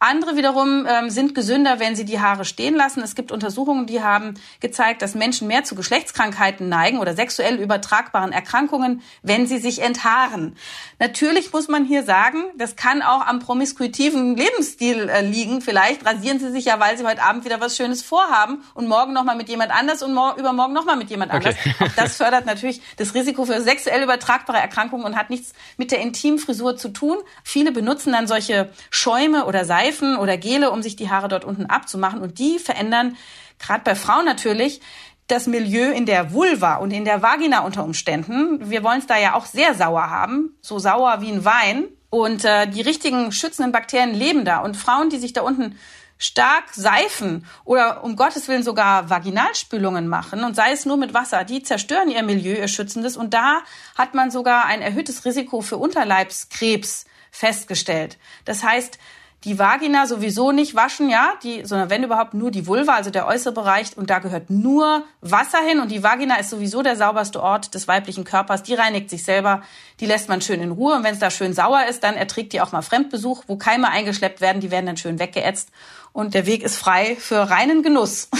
[0.04, 3.02] Andere wiederum ähm, sind gesünder, wenn sie die Haare stehen lassen.
[3.02, 8.30] Es gibt Untersuchungen, die haben gezeigt, dass Menschen mehr zu Geschlechtskrankheiten neigen oder sexuell übertragbaren
[8.30, 10.56] Erkrankungen, wenn sie sich enthaaren.
[10.98, 15.62] Natürlich muss man hier sagen, das kann auch am promiskuitiven Lebensstil äh, liegen.
[15.62, 19.14] Vielleicht rasieren sie sich ja, weil sie heute Abend wieder was Schönes vorhaben und morgen
[19.14, 21.54] nochmal mit jemand anders und übermorgen nochmal mit jemand anders.
[21.58, 21.74] Okay.
[21.80, 26.00] Auch das fördert natürlich das Risiko für sexuell übertragbare Erkrankungen und hat nichts mit der
[26.00, 27.16] Intimfrisur zu tun.
[27.42, 31.66] Viele benutzen dann solche Schäume oder Seifen oder Gele, um sich die Haare dort unten
[31.66, 33.16] abzumachen und die verändern
[33.58, 34.80] gerade bei Frauen natürlich
[35.26, 38.70] das Milieu in der Vulva und in der Vagina unter Umständen.
[38.70, 41.84] Wir wollen es da ja auch sehr sauer haben, so sauer wie ein Wein.
[42.10, 44.58] Und äh, die richtigen schützenden Bakterien leben da.
[44.58, 45.78] Und Frauen, die sich da unten
[46.16, 51.42] stark seifen oder um Gottes Willen sogar Vaginalspülungen machen und sei es nur mit Wasser,
[51.44, 53.16] die zerstören ihr Milieu, ihr schützendes.
[53.16, 53.62] Und da
[53.96, 58.18] hat man sogar ein erhöhtes Risiko für Unterleibskrebs festgestellt.
[58.44, 58.98] Das heißt,
[59.44, 63.26] die Vagina sowieso nicht waschen, ja, die, sondern wenn überhaupt nur die Vulva, also der
[63.26, 67.42] äußere Bereich, und da gehört nur Wasser hin und die Vagina ist sowieso der sauberste
[67.42, 69.62] Ort des weiblichen Körpers, die reinigt sich selber,
[70.00, 72.52] die lässt man schön in Ruhe und wenn es da schön sauer ist, dann erträgt
[72.52, 75.70] die auch mal Fremdbesuch, wo Keime eingeschleppt werden, die werden dann schön weggeätzt
[76.12, 78.28] und der Weg ist frei für reinen Genuss.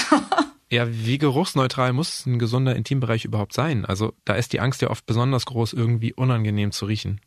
[0.71, 3.85] Ja, wie geruchsneutral muss ein gesunder Intimbereich überhaupt sein?
[3.85, 7.21] Also da ist die Angst ja oft besonders groß, irgendwie unangenehm zu riechen.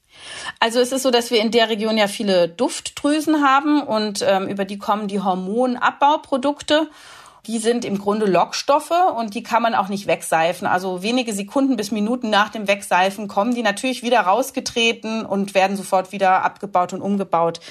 [0.59, 4.47] Also es ist so, dass wir in der Region ja viele Duftdrüsen haben und ähm,
[4.47, 6.89] über die kommen die Hormonabbauprodukte.
[7.45, 10.67] Die sind im Grunde Lockstoffe und die kann man auch nicht wegseifen.
[10.67, 15.77] Also wenige Sekunden bis Minuten nach dem Wegseifen kommen die natürlich wieder rausgetreten und werden
[15.77, 17.61] sofort wieder abgebaut und umgebaut.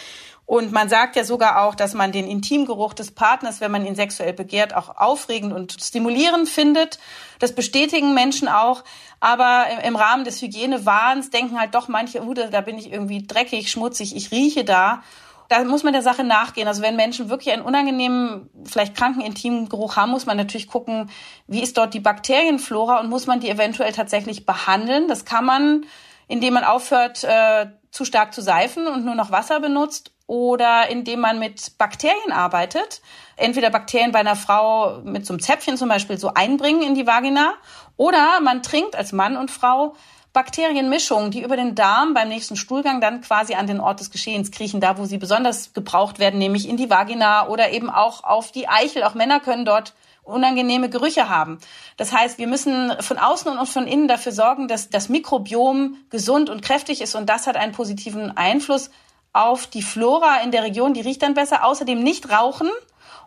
[0.46, 3.96] Und man sagt ja sogar auch, dass man den Intimgeruch des Partners, wenn man ihn
[3.96, 7.00] sexuell begehrt, auch aufregend und stimulierend findet.
[7.40, 8.84] Das bestätigen Menschen auch.
[9.18, 13.72] Aber im Rahmen des Hygienewahns denken halt doch manche, uh, da bin ich irgendwie dreckig,
[13.72, 15.02] schmutzig, ich rieche da.
[15.48, 16.68] Da muss man der Sache nachgehen.
[16.68, 21.10] Also wenn Menschen wirklich einen unangenehmen, vielleicht kranken intimen Geruch haben, muss man natürlich gucken,
[21.48, 25.08] wie ist dort die Bakterienflora und muss man die eventuell tatsächlich behandeln.
[25.08, 25.86] Das kann man,
[26.28, 31.20] indem man aufhört, äh, zu stark zu seifen und nur noch Wasser benutzt oder indem
[31.20, 33.00] man mit Bakterien arbeitet.
[33.36, 37.06] Entweder Bakterien bei einer Frau mit so einem Zäpfchen zum Beispiel so einbringen in die
[37.06, 37.54] Vagina
[37.96, 39.94] oder man trinkt als Mann und Frau
[40.34, 44.50] Bakterienmischungen, die über den Darm beim nächsten Stuhlgang dann quasi an den Ort des Geschehens
[44.50, 48.52] kriechen, da wo sie besonders gebraucht werden, nämlich in die Vagina oder eben auch auf
[48.52, 49.04] die Eichel.
[49.04, 49.94] Auch Männer können dort
[50.26, 51.58] unangenehme Gerüche haben.
[51.96, 56.50] Das heißt, wir müssen von außen und von innen dafür sorgen, dass das Mikrobiom gesund
[56.50, 58.90] und kräftig ist und das hat einen positiven Einfluss
[59.32, 61.64] auf die Flora in der Region, die riecht dann besser.
[61.64, 62.70] Außerdem nicht rauchen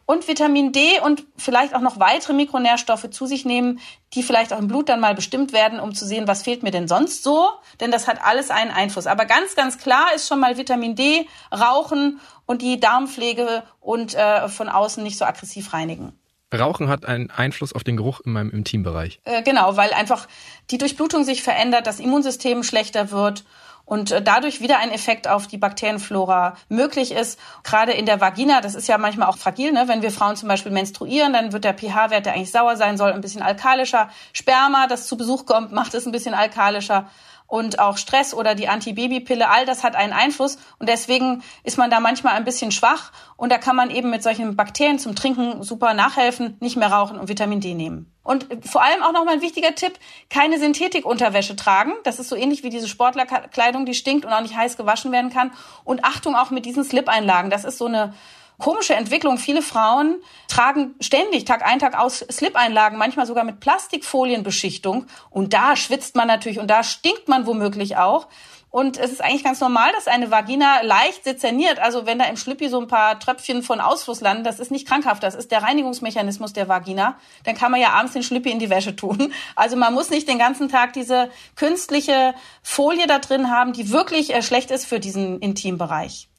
[0.10, 3.80] und Vitamin D und vielleicht auch noch weitere Mikronährstoffe zu sich nehmen,
[4.16, 6.72] die vielleicht auch im Blut dann mal bestimmt werden, um zu sehen, was fehlt mir
[6.72, 7.48] denn sonst so.
[7.80, 9.06] Denn das hat alles einen Einfluss.
[9.06, 14.50] Aber ganz, ganz klar ist schon mal Vitamin D, Rauchen und die Darmpflege und äh,
[14.50, 16.19] von außen nicht so aggressiv reinigen.
[16.54, 19.20] Rauchen hat einen Einfluss auf den Geruch in meinem Intimbereich.
[19.26, 20.28] Äh, genau, weil einfach
[20.72, 23.44] die Durchblutung sich verändert, das Immunsystem schlechter wird
[23.90, 27.40] und äh, dadurch wieder ein Effekt auf die Bakterienflora möglich ist.
[27.64, 29.86] Gerade in der Vagina, das ist ja manchmal auch fragil, ne?
[29.88, 33.12] wenn wir Frauen zum Beispiel menstruieren, dann wird der pH-Wert, der eigentlich sauer sein soll,
[33.12, 34.10] ein bisschen alkalischer.
[34.32, 37.10] Sperma, das zu Besuch kommt, macht es ein bisschen alkalischer
[37.50, 41.90] und auch Stress oder die Antibabypille, all das hat einen Einfluss und deswegen ist man
[41.90, 45.64] da manchmal ein bisschen schwach und da kann man eben mit solchen Bakterien zum Trinken
[45.64, 48.14] super nachhelfen, nicht mehr rauchen und Vitamin D nehmen.
[48.22, 49.94] Und vor allem auch nochmal ein wichtiger Tipp,
[50.30, 51.94] keine Synthetikunterwäsche tragen.
[52.04, 55.32] Das ist so ähnlich wie diese Sportlerkleidung, die stinkt und auch nicht heiß gewaschen werden
[55.32, 55.52] kann.
[55.84, 57.50] Und Achtung auch mit diesen Slip-Einlagen.
[57.50, 58.14] Das ist so eine
[58.60, 59.38] komische Entwicklung.
[59.38, 65.08] Viele Frauen tragen ständig Tag ein, Tag aus Slip-Einlagen, manchmal sogar mit Plastikfolienbeschichtung.
[65.32, 68.28] Und da schwitzt man natürlich und da stinkt man womöglich auch.
[68.72, 71.80] Und es ist eigentlich ganz normal, dass eine Vagina leicht sezerniert.
[71.80, 74.88] Also wenn da im Schlüppi so ein paar Tröpfchen von Ausfluss landen, das ist nicht
[74.88, 75.24] krankhaft.
[75.24, 77.18] Das ist der Reinigungsmechanismus der Vagina.
[77.46, 79.34] Dann kann man ja abends den Schlüppi in die Wäsche tun.
[79.56, 84.34] Also man muss nicht den ganzen Tag diese künstliche Folie da drin haben, die wirklich
[84.34, 86.30] äh, schlecht ist für diesen Intimbereich.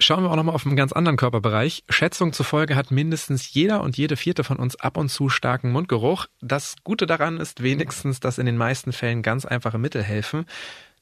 [0.00, 1.82] Schauen wir auch nochmal auf einen ganz anderen Körperbereich.
[1.88, 6.26] Schätzung zufolge hat mindestens jeder und jede vierte von uns ab und zu starken Mundgeruch.
[6.40, 10.46] Das Gute daran ist wenigstens, dass in den meisten Fällen ganz einfache Mittel helfen.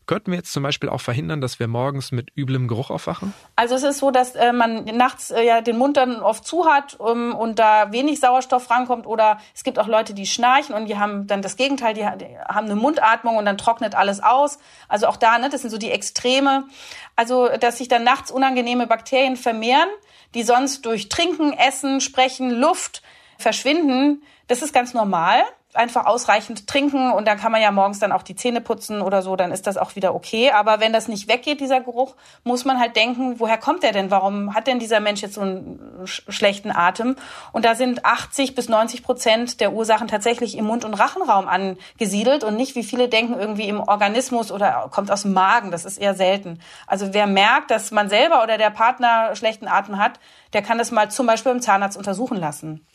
[0.06, 3.34] Könnten wir jetzt zum Beispiel auch verhindern, dass wir morgens mit üblem Geruch aufwachen?
[3.56, 6.64] Also es ist so, dass äh, man nachts äh, ja den Mund dann oft zu
[6.64, 10.86] hat um, und da wenig Sauerstoff rankommt oder es gibt auch Leute, die schnarchen und
[10.86, 14.58] die haben dann das Gegenteil, die, die haben eine Mundatmung und dann trocknet alles aus.
[14.88, 16.68] Also auch da, ne, das sind so die Extreme.
[17.16, 19.88] Also dass sich dann nachts unangenehme Bakterien vermehren,
[20.34, 23.02] die sonst durch Trinken, Essen, Sprechen, Luft
[23.38, 25.42] verschwinden, das ist ganz normal
[25.76, 29.22] einfach ausreichend trinken und dann kann man ja morgens dann auch die Zähne putzen oder
[29.22, 30.50] so, dann ist das auch wieder okay.
[30.50, 34.10] Aber wenn das nicht weggeht, dieser Geruch, muss man halt denken, woher kommt der denn?
[34.10, 37.16] Warum hat denn dieser Mensch jetzt so einen sch schlechten Atem?
[37.52, 42.44] Und da sind 80 bis 90 Prozent der Ursachen tatsächlich im Mund- und Rachenraum angesiedelt
[42.44, 45.70] und nicht, wie viele denken, irgendwie im Organismus oder kommt aus dem Magen.
[45.70, 46.60] Das ist eher selten.
[46.86, 50.18] Also wer merkt, dass man selber oder der Partner schlechten Atem hat,
[50.52, 52.86] der kann das mal zum Beispiel im Zahnarzt untersuchen lassen.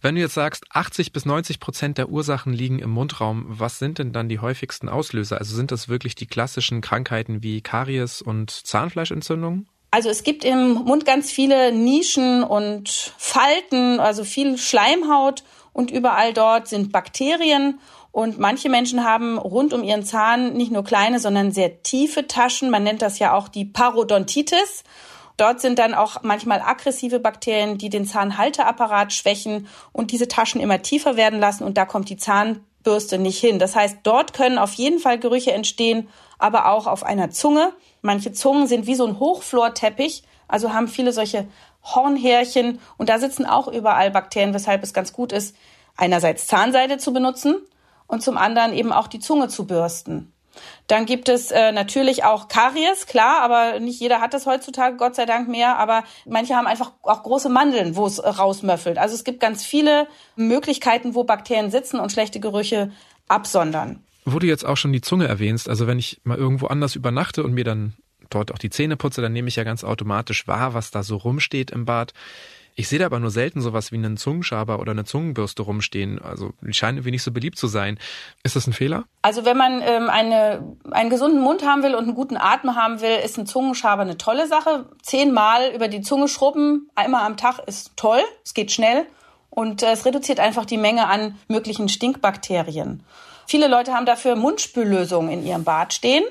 [0.00, 3.98] Wenn du jetzt sagst, 80 bis 90 Prozent der Ursachen liegen im Mundraum, was sind
[3.98, 5.38] denn dann die häufigsten Auslöser?
[5.38, 9.68] Also sind das wirklich die klassischen Krankheiten wie Karies und Zahnfleischentzündungen?
[9.90, 15.42] Also es gibt im Mund ganz viele Nischen und Falten, also viel Schleimhaut
[15.72, 17.80] und überall dort sind Bakterien.
[18.10, 22.70] Und manche Menschen haben rund um ihren Zahn nicht nur kleine, sondern sehr tiefe Taschen.
[22.70, 24.84] Man nennt das ja auch die Parodontitis.
[25.36, 30.80] Dort sind dann auch manchmal aggressive Bakterien, die den Zahnhalteapparat schwächen und diese Taschen immer
[30.80, 33.58] tiefer werden lassen und da kommt die Zahnbürste nicht hin.
[33.58, 37.72] Das heißt, dort können auf jeden Fall Gerüche entstehen, aber auch auf einer Zunge.
[38.00, 41.46] Manche Zungen sind wie so ein Hochflorteppich, also haben viele solche
[41.82, 45.54] Hornhärchen und da sitzen auch überall Bakterien, weshalb es ganz gut ist,
[45.96, 47.56] einerseits Zahnseide zu benutzen
[48.06, 50.32] und zum anderen eben auch die Zunge zu bürsten.
[50.86, 55.14] Dann gibt es äh, natürlich auch Karies, klar, aber nicht jeder hat das heutzutage, Gott
[55.14, 55.78] sei Dank mehr.
[55.78, 58.98] Aber manche haben einfach auch große Mandeln, wo es äh, rausmöffelt.
[58.98, 62.92] Also es gibt ganz viele Möglichkeiten, wo Bakterien sitzen und schlechte Gerüche
[63.28, 64.02] absondern.
[64.24, 67.44] Wo du jetzt auch schon die Zunge erwähnst, also wenn ich mal irgendwo anders übernachte
[67.44, 67.94] und mir dann
[68.30, 71.16] dort auch die Zähne putze, dann nehme ich ja ganz automatisch wahr, was da so
[71.16, 72.12] rumsteht im Bad.
[72.78, 76.20] Ich sehe da aber nur selten sowas wie einen Zungenschaber oder eine Zungenbürste rumstehen.
[76.20, 77.98] Also die scheinen irgendwie nicht so beliebt zu sein.
[78.42, 79.04] Ist das ein Fehler?
[79.22, 83.00] Also wenn man ähm, eine, einen gesunden Mund haben will und einen guten Atem haben
[83.00, 84.84] will, ist ein Zungenschaber eine tolle Sache.
[85.02, 88.20] Zehnmal über die Zunge schrubben, einmal am Tag ist toll.
[88.44, 89.06] Es geht schnell
[89.48, 93.02] und äh, es reduziert einfach die Menge an möglichen Stinkbakterien.
[93.46, 96.24] Viele Leute haben dafür Mundspüllösungen in ihrem Bad stehen.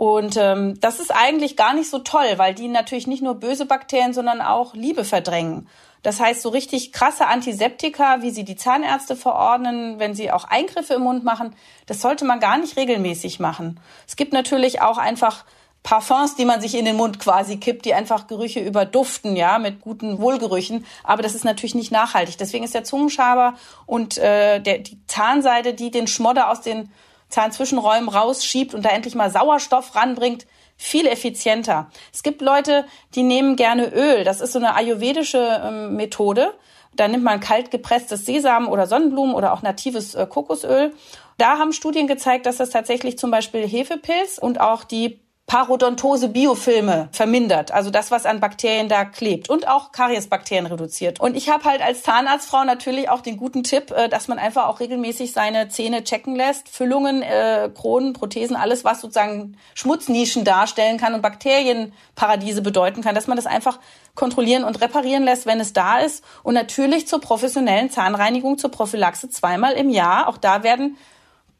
[0.00, 3.66] Und ähm, das ist eigentlich gar nicht so toll, weil die natürlich nicht nur böse
[3.66, 5.68] Bakterien, sondern auch Liebe verdrängen.
[6.02, 10.94] Das heißt, so richtig krasse Antiseptika, wie sie die Zahnärzte verordnen, wenn sie auch Eingriffe
[10.94, 13.78] im Mund machen, das sollte man gar nicht regelmäßig machen.
[14.08, 15.44] Es gibt natürlich auch einfach
[15.82, 19.82] Parfums, die man sich in den Mund quasi kippt, die einfach Gerüche überduften, ja, mit
[19.82, 20.86] guten Wohlgerüchen.
[21.04, 22.38] Aber das ist natürlich nicht nachhaltig.
[22.38, 23.52] Deswegen ist der Zungenschaber
[23.84, 26.90] und äh, der, die Zahnseide, die den Schmodder aus den
[27.30, 31.90] Zahnzwischenräumen rausschiebt und da endlich mal Sauerstoff ranbringt, viel effizienter.
[32.12, 34.24] Es gibt Leute, die nehmen gerne Öl.
[34.24, 36.54] Das ist so eine ayurvedische ähm, Methode.
[36.94, 40.94] Da nimmt man kalt gepresstes Sesam oder Sonnenblumen oder auch natives äh, Kokosöl.
[41.38, 47.72] Da haben Studien gezeigt, dass das tatsächlich zum Beispiel Hefepilz und auch die Parodontose-Biofilme vermindert,
[47.72, 51.18] also das, was an Bakterien da klebt und auch Kariesbakterien reduziert.
[51.18, 54.68] Und ich habe halt als Zahnarztfrau natürlich auch den guten Tipp, äh, dass man einfach
[54.68, 60.98] auch regelmäßig seine Zähne checken lässt, Füllungen, äh, Kronen, Prothesen, alles, was sozusagen Schmutznischen darstellen
[60.98, 63.80] kann und Bakterienparadiese bedeuten kann, dass man das einfach
[64.14, 66.22] kontrollieren und reparieren lässt, wenn es da ist.
[66.44, 70.28] Und natürlich zur professionellen Zahnreinigung, zur Prophylaxe zweimal im Jahr.
[70.28, 70.96] Auch da werden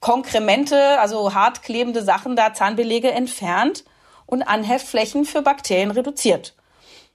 [0.00, 3.84] Konkremente, also hart klebende Sachen da, Zahnbelege entfernt
[4.26, 6.54] und Anheftflächen für Bakterien reduziert.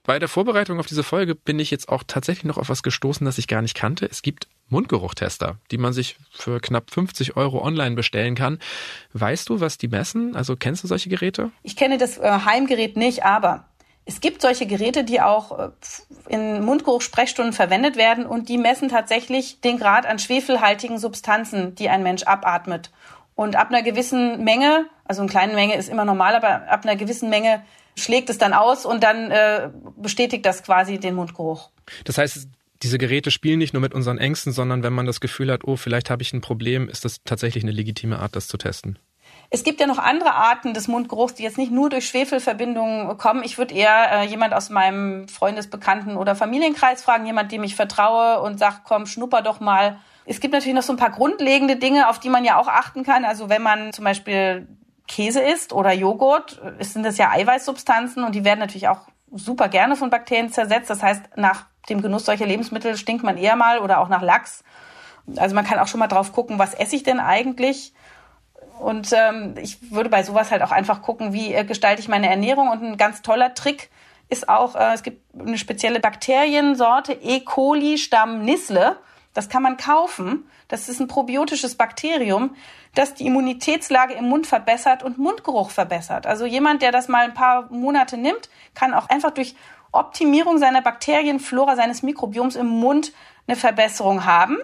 [0.04, 3.24] Bei der Vorbereitung auf diese Folge bin ich jetzt auch tatsächlich noch auf was gestoßen,
[3.24, 4.06] das ich gar nicht kannte.
[4.06, 8.60] Es gibt Mundgeruchtester, die man sich für knapp 50 Euro online bestellen kann.
[9.14, 10.36] Weißt du, was die messen?
[10.36, 11.50] Also kennst du solche Geräte?
[11.64, 13.64] Ich kenne das äh, Heimgerät nicht, aber
[14.08, 15.70] es gibt solche Geräte, die auch äh,
[16.28, 22.02] in Mundgeruchssprechstunden verwendet werden und die messen tatsächlich den Grad an schwefelhaltigen Substanzen, die ein
[22.02, 22.90] Mensch abatmet.
[23.34, 26.96] Und ab einer gewissen Menge, also eine kleine Menge ist immer normal, aber ab einer
[26.96, 27.62] gewissen Menge
[27.96, 31.70] schlägt es dann aus und dann äh, bestätigt das quasi den Mundgeruch.
[32.04, 32.48] Das heißt,
[32.82, 35.76] diese Geräte spielen nicht nur mit unseren Ängsten, sondern wenn man das Gefühl hat, oh,
[35.76, 38.98] vielleicht habe ich ein Problem, ist das tatsächlich eine legitime Art, das zu testen.
[39.50, 43.42] Es gibt ja noch andere Arten des Mundgeruchs, die jetzt nicht nur durch Schwefelverbindungen kommen.
[43.44, 48.40] Ich würde eher äh, jemand aus meinem Freundesbekannten oder Familienkreis fragen, jemand, dem ich vertraue
[48.40, 49.98] und sagt, komm, schnupper doch mal.
[50.24, 53.04] Es gibt natürlich noch so ein paar grundlegende Dinge, auf die man ja auch achten
[53.04, 53.24] kann.
[53.24, 54.66] Also wenn man zum Beispiel
[55.06, 59.94] Käse isst oder Joghurt, sind das ja Eiweißsubstanzen und die werden natürlich auch super gerne
[59.94, 60.90] von Bakterien zersetzt.
[60.90, 64.64] Das heißt, nach dem Genuss solcher Lebensmittel stinkt man eher mal oder auch nach Lachs.
[65.36, 67.92] Also man kann auch schon mal drauf gucken, was esse ich denn eigentlich?
[68.78, 72.28] Und ähm, ich würde bei sowas halt auch einfach gucken, wie äh, gestalte ich meine
[72.28, 72.68] Ernährung.
[72.68, 73.90] Und ein ganz toller Trick
[74.28, 77.40] ist auch, äh, es gibt eine spezielle Bakteriensorte, E.
[77.40, 78.96] coli Stamm Nissle.
[79.34, 80.48] Das kann man kaufen.
[80.68, 82.56] Das ist ein probiotisches Bakterium,
[82.94, 86.26] das die Immunitätslage im Mund verbessert und Mundgeruch verbessert.
[86.26, 89.54] Also jemand, der das mal ein paar Monate nimmt, kann auch einfach durch
[89.92, 93.12] Optimierung seiner Bakterienflora, seines Mikrobioms im Mund
[93.46, 94.58] eine Verbesserung haben.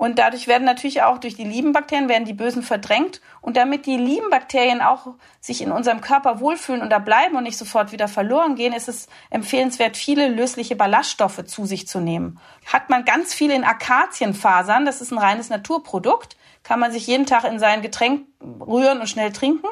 [0.00, 3.20] Und dadurch werden natürlich auch durch die lieben Bakterien werden die bösen verdrängt.
[3.42, 5.08] Und damit die lieben Bakterien auch
[5.42, 8.88] sich in unserem Körper wohlfühlen und da bleiben und nicht sofort wieder verloren gehen, ist
[8.88, 12.40] es empfehlenswert, viele lösliche Ballaststoffe zu sich zu nehmen.
[12.64, 17.26] Hat man ganz viel in Akazienfasern, das ist ein reines Naturprodukt, kann man sich jeden
[17.26, 19.68] Tag in sein Getränk rühren und schnell trinken.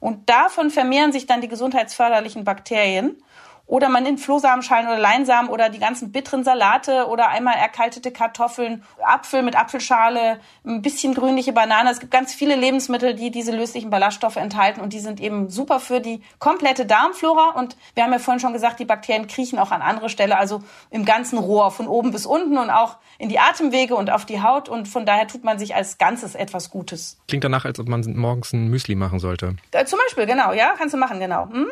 [0.00, 3.18] Und davon vermehren sich dann die gesundheitsförderlichen Bakterien.
[3.66, 8.84] Oder man nimmt Flohsamenschalen oder Leinsamen oder die ganzen bitteren Salate oder einmal erkaltete Kartoffeln,
[9.04, 11.90] Apfel mit Apfelschale, ein bisschen grünliche Banane.
[11.90, 15.80] Es gibt ganz viele Lebensmittel, die diese löslichen Ballaststoffe enthalten und die sind eben super
[15.80, 17.58] für die komplette Darmflora.
[17.58, 20.62] Und wir haben ja vorhin schon gesagt, die Bakterien kriechen auch an andere Stelle, also
[20.90, 24.42] im ganzen Rohr, von oben bis unten und auch in die Atemwege und auf die
[24.42, 24.68] Haut.
[24.68, 27.18] Und von daher tut man sich als Ganzes etwas Gutes.
[27.26, 29.56] Klingt danach, als ob man morgens ein Müsli machen sollte.
[29.72, 31.48] Äh, zum Beispiel, genau, ja, kannst du machen, genau.
[31.50, 31.66] Hm?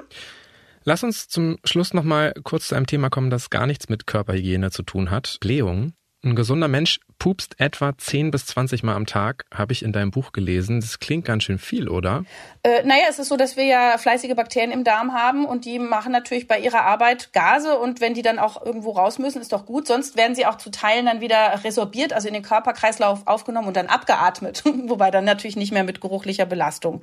[0.85, 4.07] Lass uns zum Schluss noch mal kurz zu einem Thema kommen, das gar nichts mit
[4.07, 5.39] Körperhygiene zu tun hat.
[5.41, 5.95] Blähung.
[6.25, 10.11] Ein gesunder Mensch pupst etwa 10 bis 20 Mal am Tag, habe ich in deinem
[10.11, 10.81] Buch gelesen.
[10.81, 12.25] Das klingt ganz schön viel, oder?
[12.63, 15.79] Äh, naja, es ist so, dass wir ja fleißige Bakterien im Darm haben und die
[15.79, 19.53] machen natürlich bei ihrer Arbeit Gase und wenn die dann auch irgendwo raus müssen, ist
[19.53, 19.87] doch gut.
[19.87, 23.77] Sonst werden sie auch zu Teilen dann wieder resorbiert, also in den Körperkreislauf aufgenommen und
[23.77, 24.65] dann abgeatmet.
[24.89, 27.03] Wobei dann natürlich nicht mehr mit geruchlicher Belastung.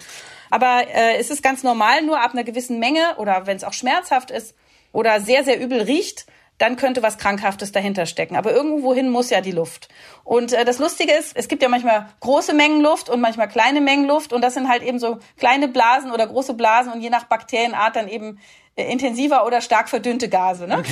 [0.50, 3.74] Aber äh, es ist ganz normal, nur ab einer gewissen Menge oder wenn es auch
[3.74, 4.56] schmerzhaft ist
[4.94, 6.26] oder sehr, sehr übel riecht,
[6.62, 8.36] dann könnte was Krankhaftes dahinter stecken.
[8.36, 9.90] Aber irgendwohin muss ja die Luft.
[10.24, 13.82] Und äh, das Lustige ist, es gibt ja manchmal große Mengen Luft und manchmal kleine
[13.82, 14.32] Mengen Luft.
[14.32, 17.96] Und das sind halt eben so kleine Blasen oder große Blasen und je nach Bakterienart
[17.96, 18.40] dann eben
[18.88, 20.68] intensiver oder stark verdünnte Gase.
[20.68, 20.84] Ne?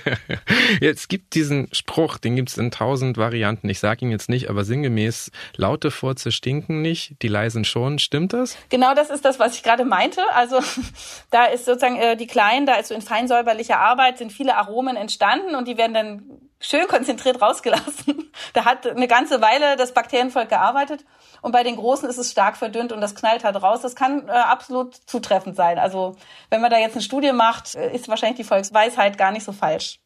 [0.80, 3.68] jetzt gibt diesen Spruch, den gibt es in tausend Varianten.
[3.68, 7.98] Ich sage ihn jetzt nicht, aber sinngemäß, laute Furze stinken nicht, die leisen schon.
[7.98, 8.56] Stimmt das?
[8.68, 10.22] Genau das ist das, was ich gerade meinte.
[10.34, 10.60] Also
[11.30, 14.96] da ist sozusagen äh, die kleinen, da ist so in feinsäuberlicher Arbeit sind viele Aromen
[14.96, 16.22] entstanden und die werden dann
[16.60, 18.30] schön konzentriert rausgelassen.
[18.52, 21.04] Da hat eine ganze Weile das Bakterienvolk gearbeitet.
[21.42, 23.82] Und bei den Großen ist es stark verdünnt und das knallt halt raus.
[23.82, 25.78] Das kann äh, absolut zutreffend sein.
[25.78, 26.16] Also
[26.48, 29.52] wenn man da jetzt eine Studie macht, äh, ist wahrscheinlich die Volksweisheit gar nicht so
[29.52, 29.98] falsch.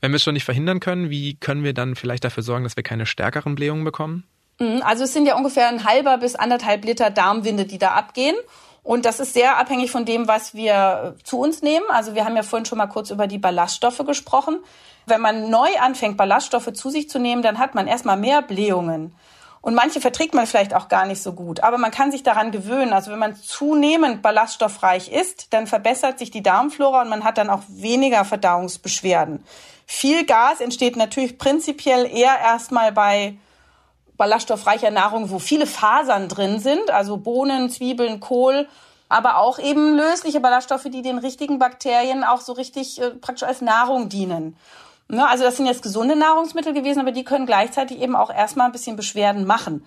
[0.00, 2.76] Wenn wir es schon nicht verhindern können, wie können wir dann vielleicht dafür sorgen, dass
[2.76, 4.24] wir keine stärkeren Blähungen bekommen?
[4.60, 8.36] Mhm, also es sind ja ungefähr ein halber bis anderthalb Liter Darmwinde, die da abgehen.
[8.82, 11.84] Und das ist sehr abhängig von dem, was wir zu uns nehmen.
[11.90, 14.60] Also wir haben ja vorhin schon mal kurz über die Ballaststoffe gesprochen.
[15.08, 19.14] Wenn man neu anfängt, Ballaststoffe zu sich zu nehmen, dann hat man erstmal mehr Blähungen.
[19.60, 21.60] Und manche verträgt man vielleicht auch gar nicht so gut.
[21.60, 22.92] Aber man kann sich daran gewöhnen.
[22.92, 27.50] Also wenn man zunehmend ballaststoffreich ist, dann verbessert sich die Darmflora und man hat dann
[27.50, 29.44] auch weniger Verdauungsbeschwerden.
[29.86, 33.36] Viel Gas entsteht natürlich prinzipiell eher erstmal bei
[34.16, 38.68] ballaststoffreicher Nahrung, wo viele Fasern drin sind, also Bohnen, Zwiebeln, Kohl,
[39.08, 43.62] aber auch eben lösliche Ballaststoffe, die den richtigen Bakterien auch so richtig äh, praktisch als
[43.62, 44.56] Nahrung dienen.
[45.10, 48.66] Ne, also das sind jetzt gesunde Nahrungsmittel gewesen, aber die können gleichzeitig eben auch erstmal
[48.66, 49.84] ein bisschen Beschwerden machen.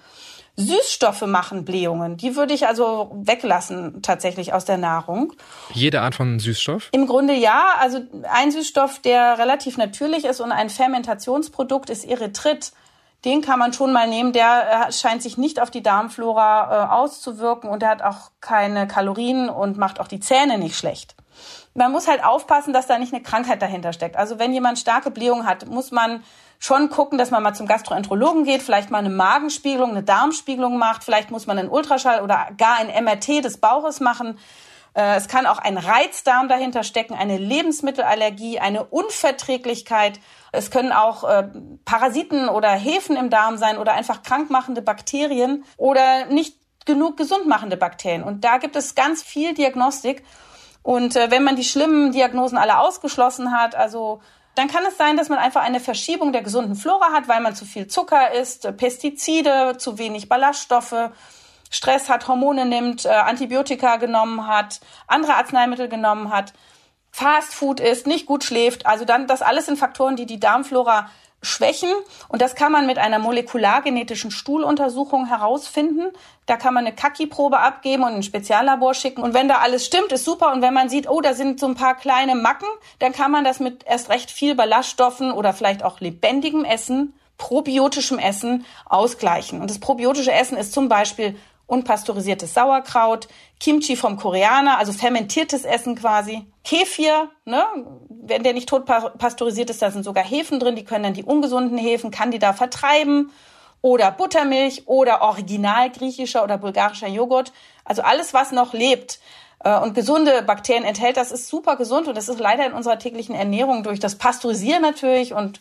[0.57, 2.17] Süßstoffe machen Blähungen.
[2.17, 5.33] Die würde ich also weglassen tatsächlich aus der Nahrung.
[5.73, 6.89] Jede Art von Süßstoff?
[6.91, 7.75] Im Grunde ja.
[7.79, 12.73] Also ein Süßstoff, der relativ natürlich ist und ein Fermentationsprodukt ist Erythrit.
[13.23, 14.33] Den kann man schon mal nehmen.
[14.33, 18.87] Der äh, scheint sich nicht auf die Darmflora äh, auszuwirken und der hat auch keine
[18.87, 21.15] Kalorien und macht auch die Zähne nicht schlecht
[21.73, 24.17] man muss halt aufpassen, dass da nicht eine Krankheit dahinter steckt.
[24.17, 26.23] Also wenn jemand starke Blähungen hat, muss man
[26.59, 31.03] schon gucken, dass man mal zum Gastroenterologen geht, vielleicht mal eine Magenspiegelung, eine Darmspiegelung macht,
[31.03, 34.37] vielleicht muss man einen Ultraschall oder gar ein MRT des Bauches machen.
[34.93, 40.19] Äh, es kann auch ein Reizdarm dahinter stecken, eine Lebensmittelallergie, eine Unverträglichkeit.
[40.51, 41.49] Es können auch äh,
[41.85, 48.23] Parasiten oder Hefen im Darm sein oder einfach krankmachende Bakterien oder nicht genug gesundmachende Bakterien.
[48.23, 50.23] Und da gibt es ganz viel Diagnostik.
[50.83, 54.21] Und äh, wenn man die schlimmen Diagnosen alle ausgeschlossen hat, also
[54.55, 57.55] dann kann es sein, dass man einfach eine Verschiebung der gesunden Flora hat, weil man
[57.55, 61.11] zu viel Zucker isst, Pestizide, zu wenig Ballaststoffe,
[61.69, 66.53] Stress hat, Hormone nimmt, äh, Antibiotika genommen hat, andere Arzneimittel genommen hat,
[67.13, 68.85] Fast Food isst, nicht gut schläft.
[68.85, 71.09] Also dann, das alles sind Faktoren, die die Darmflora
[71.41, 71.89] schwächen.
[72.27, 76.11] Und das kann man mit einer molekulargenetischen Stuhluntersuchung herausfinden.
[76.45, 79.21] Da kann man eine Kaki-Probe abgeben und ein Speziallabor schicken.
[79.21, 80.51] Und wenn da alles stimmt, ist super.
[80.53, 82.67] Und wenn man sieht, oh, da sind so ein paar kleine Macken,
[82.99, 88.19] dann kann man das mit erst recht viel Ballaststoffen oder vielleicht auch lebendigem Essen, probiotischem
[88.19, 89.61] Essen ausgleichen.
[89.61, 91.35] Und das probiotische Essen ist zum Beispiel
[91.71, 97.63] unpasteurisiertes Sauerkraut, Kimchi vom Koreaner, also fermentiertes Essen quasi, Kefir, ne,
[98.21, 101.23] wenn der nicht tot pasteurisiert ist, da sind sogar Hefen drin, die können dann die
[101.23, 103.31] ungesunden Hefen Candida vertreiben
[103.81, 107.51] oder Buttermilch oder original griechischer oder bulgarischer Joghurt,
[107.83, 109.19] also alles, was noch lebt
[109.63, 112.99] äh, und gesunde Bakterien enthält, das ist super gesund und das ist leider in unserer
[112.99, 115.59] täglichen Ernährung durch das Pasteurisieren natürlich und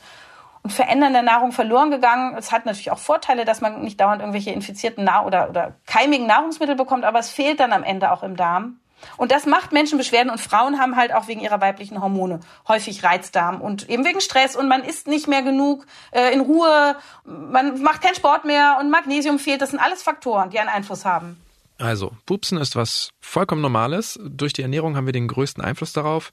[0.62, 2.36] und verändern der Nahrung verloren gegangen.
[2.36, 6.26] Es hat natürlich auch Vorteile, dass man nicht dauernd irgendwelche infizierten Nah oder, oder keimigen
[6.26, 8.78] Nahrungsmittel bekommt, aber es fehlt dann am Ende auch im Darm.
[9.16, 13.02] Und das macht Menschen Beschwerden und Frauen haben halt auch wegen ihrer weiblichen Hormone häufig
[13.04, 17.82] Reizdarm und eben wegen Stress und man isst nicht mehr genug äh, in Ruhe, man
[17.82, 19.62] macht keinen Sport mehr und Magnesium fehlt.
[19.62, 21.40] Das sind alles Faktoren, die einen Einfluss haben.
[21.78, 24.18] Also, Pupsen ist was vollkommen Normales.
[24.22, 26.30] Durch die Ernährung haben wir den größten Einfluss darauf.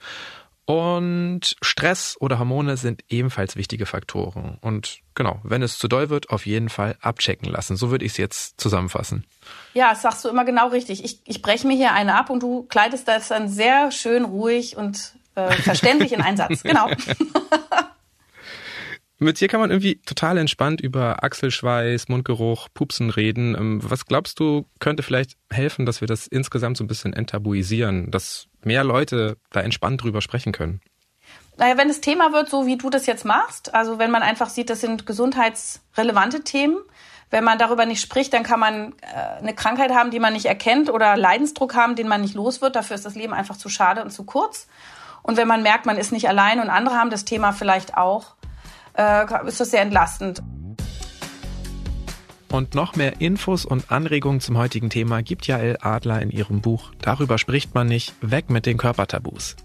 [0.67, 4.57] Und Stress oder Hormone sind ebenfalls wichtige Faktoren.
[4.59, 7.77] Und genau, wenn es zu doll wird, auf jeden Fall abchecken lassen.
[7.77, 9.23] So würde ich es jetzt zusammenfassen.
[9.73, 11.05] Ja, das sagst du immer genau richtig.
[11.05, 14.75] Ich, ich breche mir hier eine ab und du kleidest das dann sehr schön ruhig
[14.75, 16.63] und äh, verständlich in einen Satz.
[16.63, 16.89] Genau.
[19.19, 23.55] Mit dir kann man irgendwie total entspannt über Achselschweiß, Mundgeruch, Pupsen reden.
[23.55, 28.11] Ähm, was glaubst du, könnte vielleicht helfen, dass wir das insgesamt so ein bisschen enttabuisieren,
[28.11, 30.81] dass mehr Leute da entspannt drüber sprechen können?
[31.57, 34.49] Naja, wenn das Thema wird, so wie du das jetzt machst, also wenn man einfach
[34.49, 36.77] sieht, das sind gesundheitsrelevante Themen,
[37.31, 40.45] wenn man darüber nicht spricht, dann kann man äh, eine Krankheit haben, die man nicht
[40.45, 42.75] erkennt oder Leidensdruck haben, den man nicht los wird.
[42.75, 44.67] Dafür ist das Leben einfach zu schade und zu kurz.
[45.23, 48.36] Und wenn man merkt, man ist nicht allein und andere haben das Thema vielleicht auch,
[48.97, 50.41] äh, ist das sehr entlastend.
[52.49, 56.91] Und noch mehr Infos und Anregungen zum heutigen Thema gibt Jael Adler in ihrem Buch
[57.01, 59.57] Darüber spricht man nicht, weg mit den Körpertabus.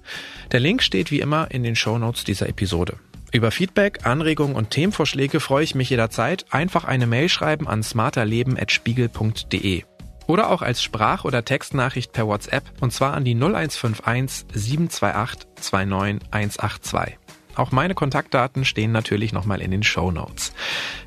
[0.51, 2.99] Der Link steht wie immer in den Shownotes dieser Episode.
[3.33, 6.47] Über Feedback, Anregungen und Themenvorschläge freue ich mich jederzeit.
[6.51, 9.85] Einfach eine Mail schreiben an smarterleben.spiegel.de.
[10.27, 17.19] Oder auch als Sprach- oder Textnachricht per WhatsApp und zwar an die 0151 728 29182.
[17.55, 20.53] Auch meine Kontaktdaten stehen natürlich nochmal in den Show Notes.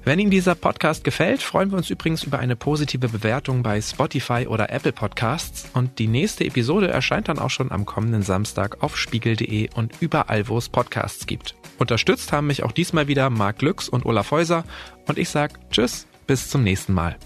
[0.04, 4.48] Wenn Ihnen dieser Podcast gefällt, freuen wir uns übrigens über eine positive Bewertung bei Spotify
[4.48, 5.68] oder Apple Podcasts.
[5.74, 10.48] Und die nächste Episode erscheint dann auch schon am kommenden Samstag auf spiegel.de und überall,
[10.48, 11.56] wo es Podcasts gibt.
[11.78, 14.64] Unterstützt haben mich auch diesmal wieder Marc Glücks und Olaf Häuser.
[15.08, 17.18] Und ich sage Tschüss, bis zum nächsten Mal.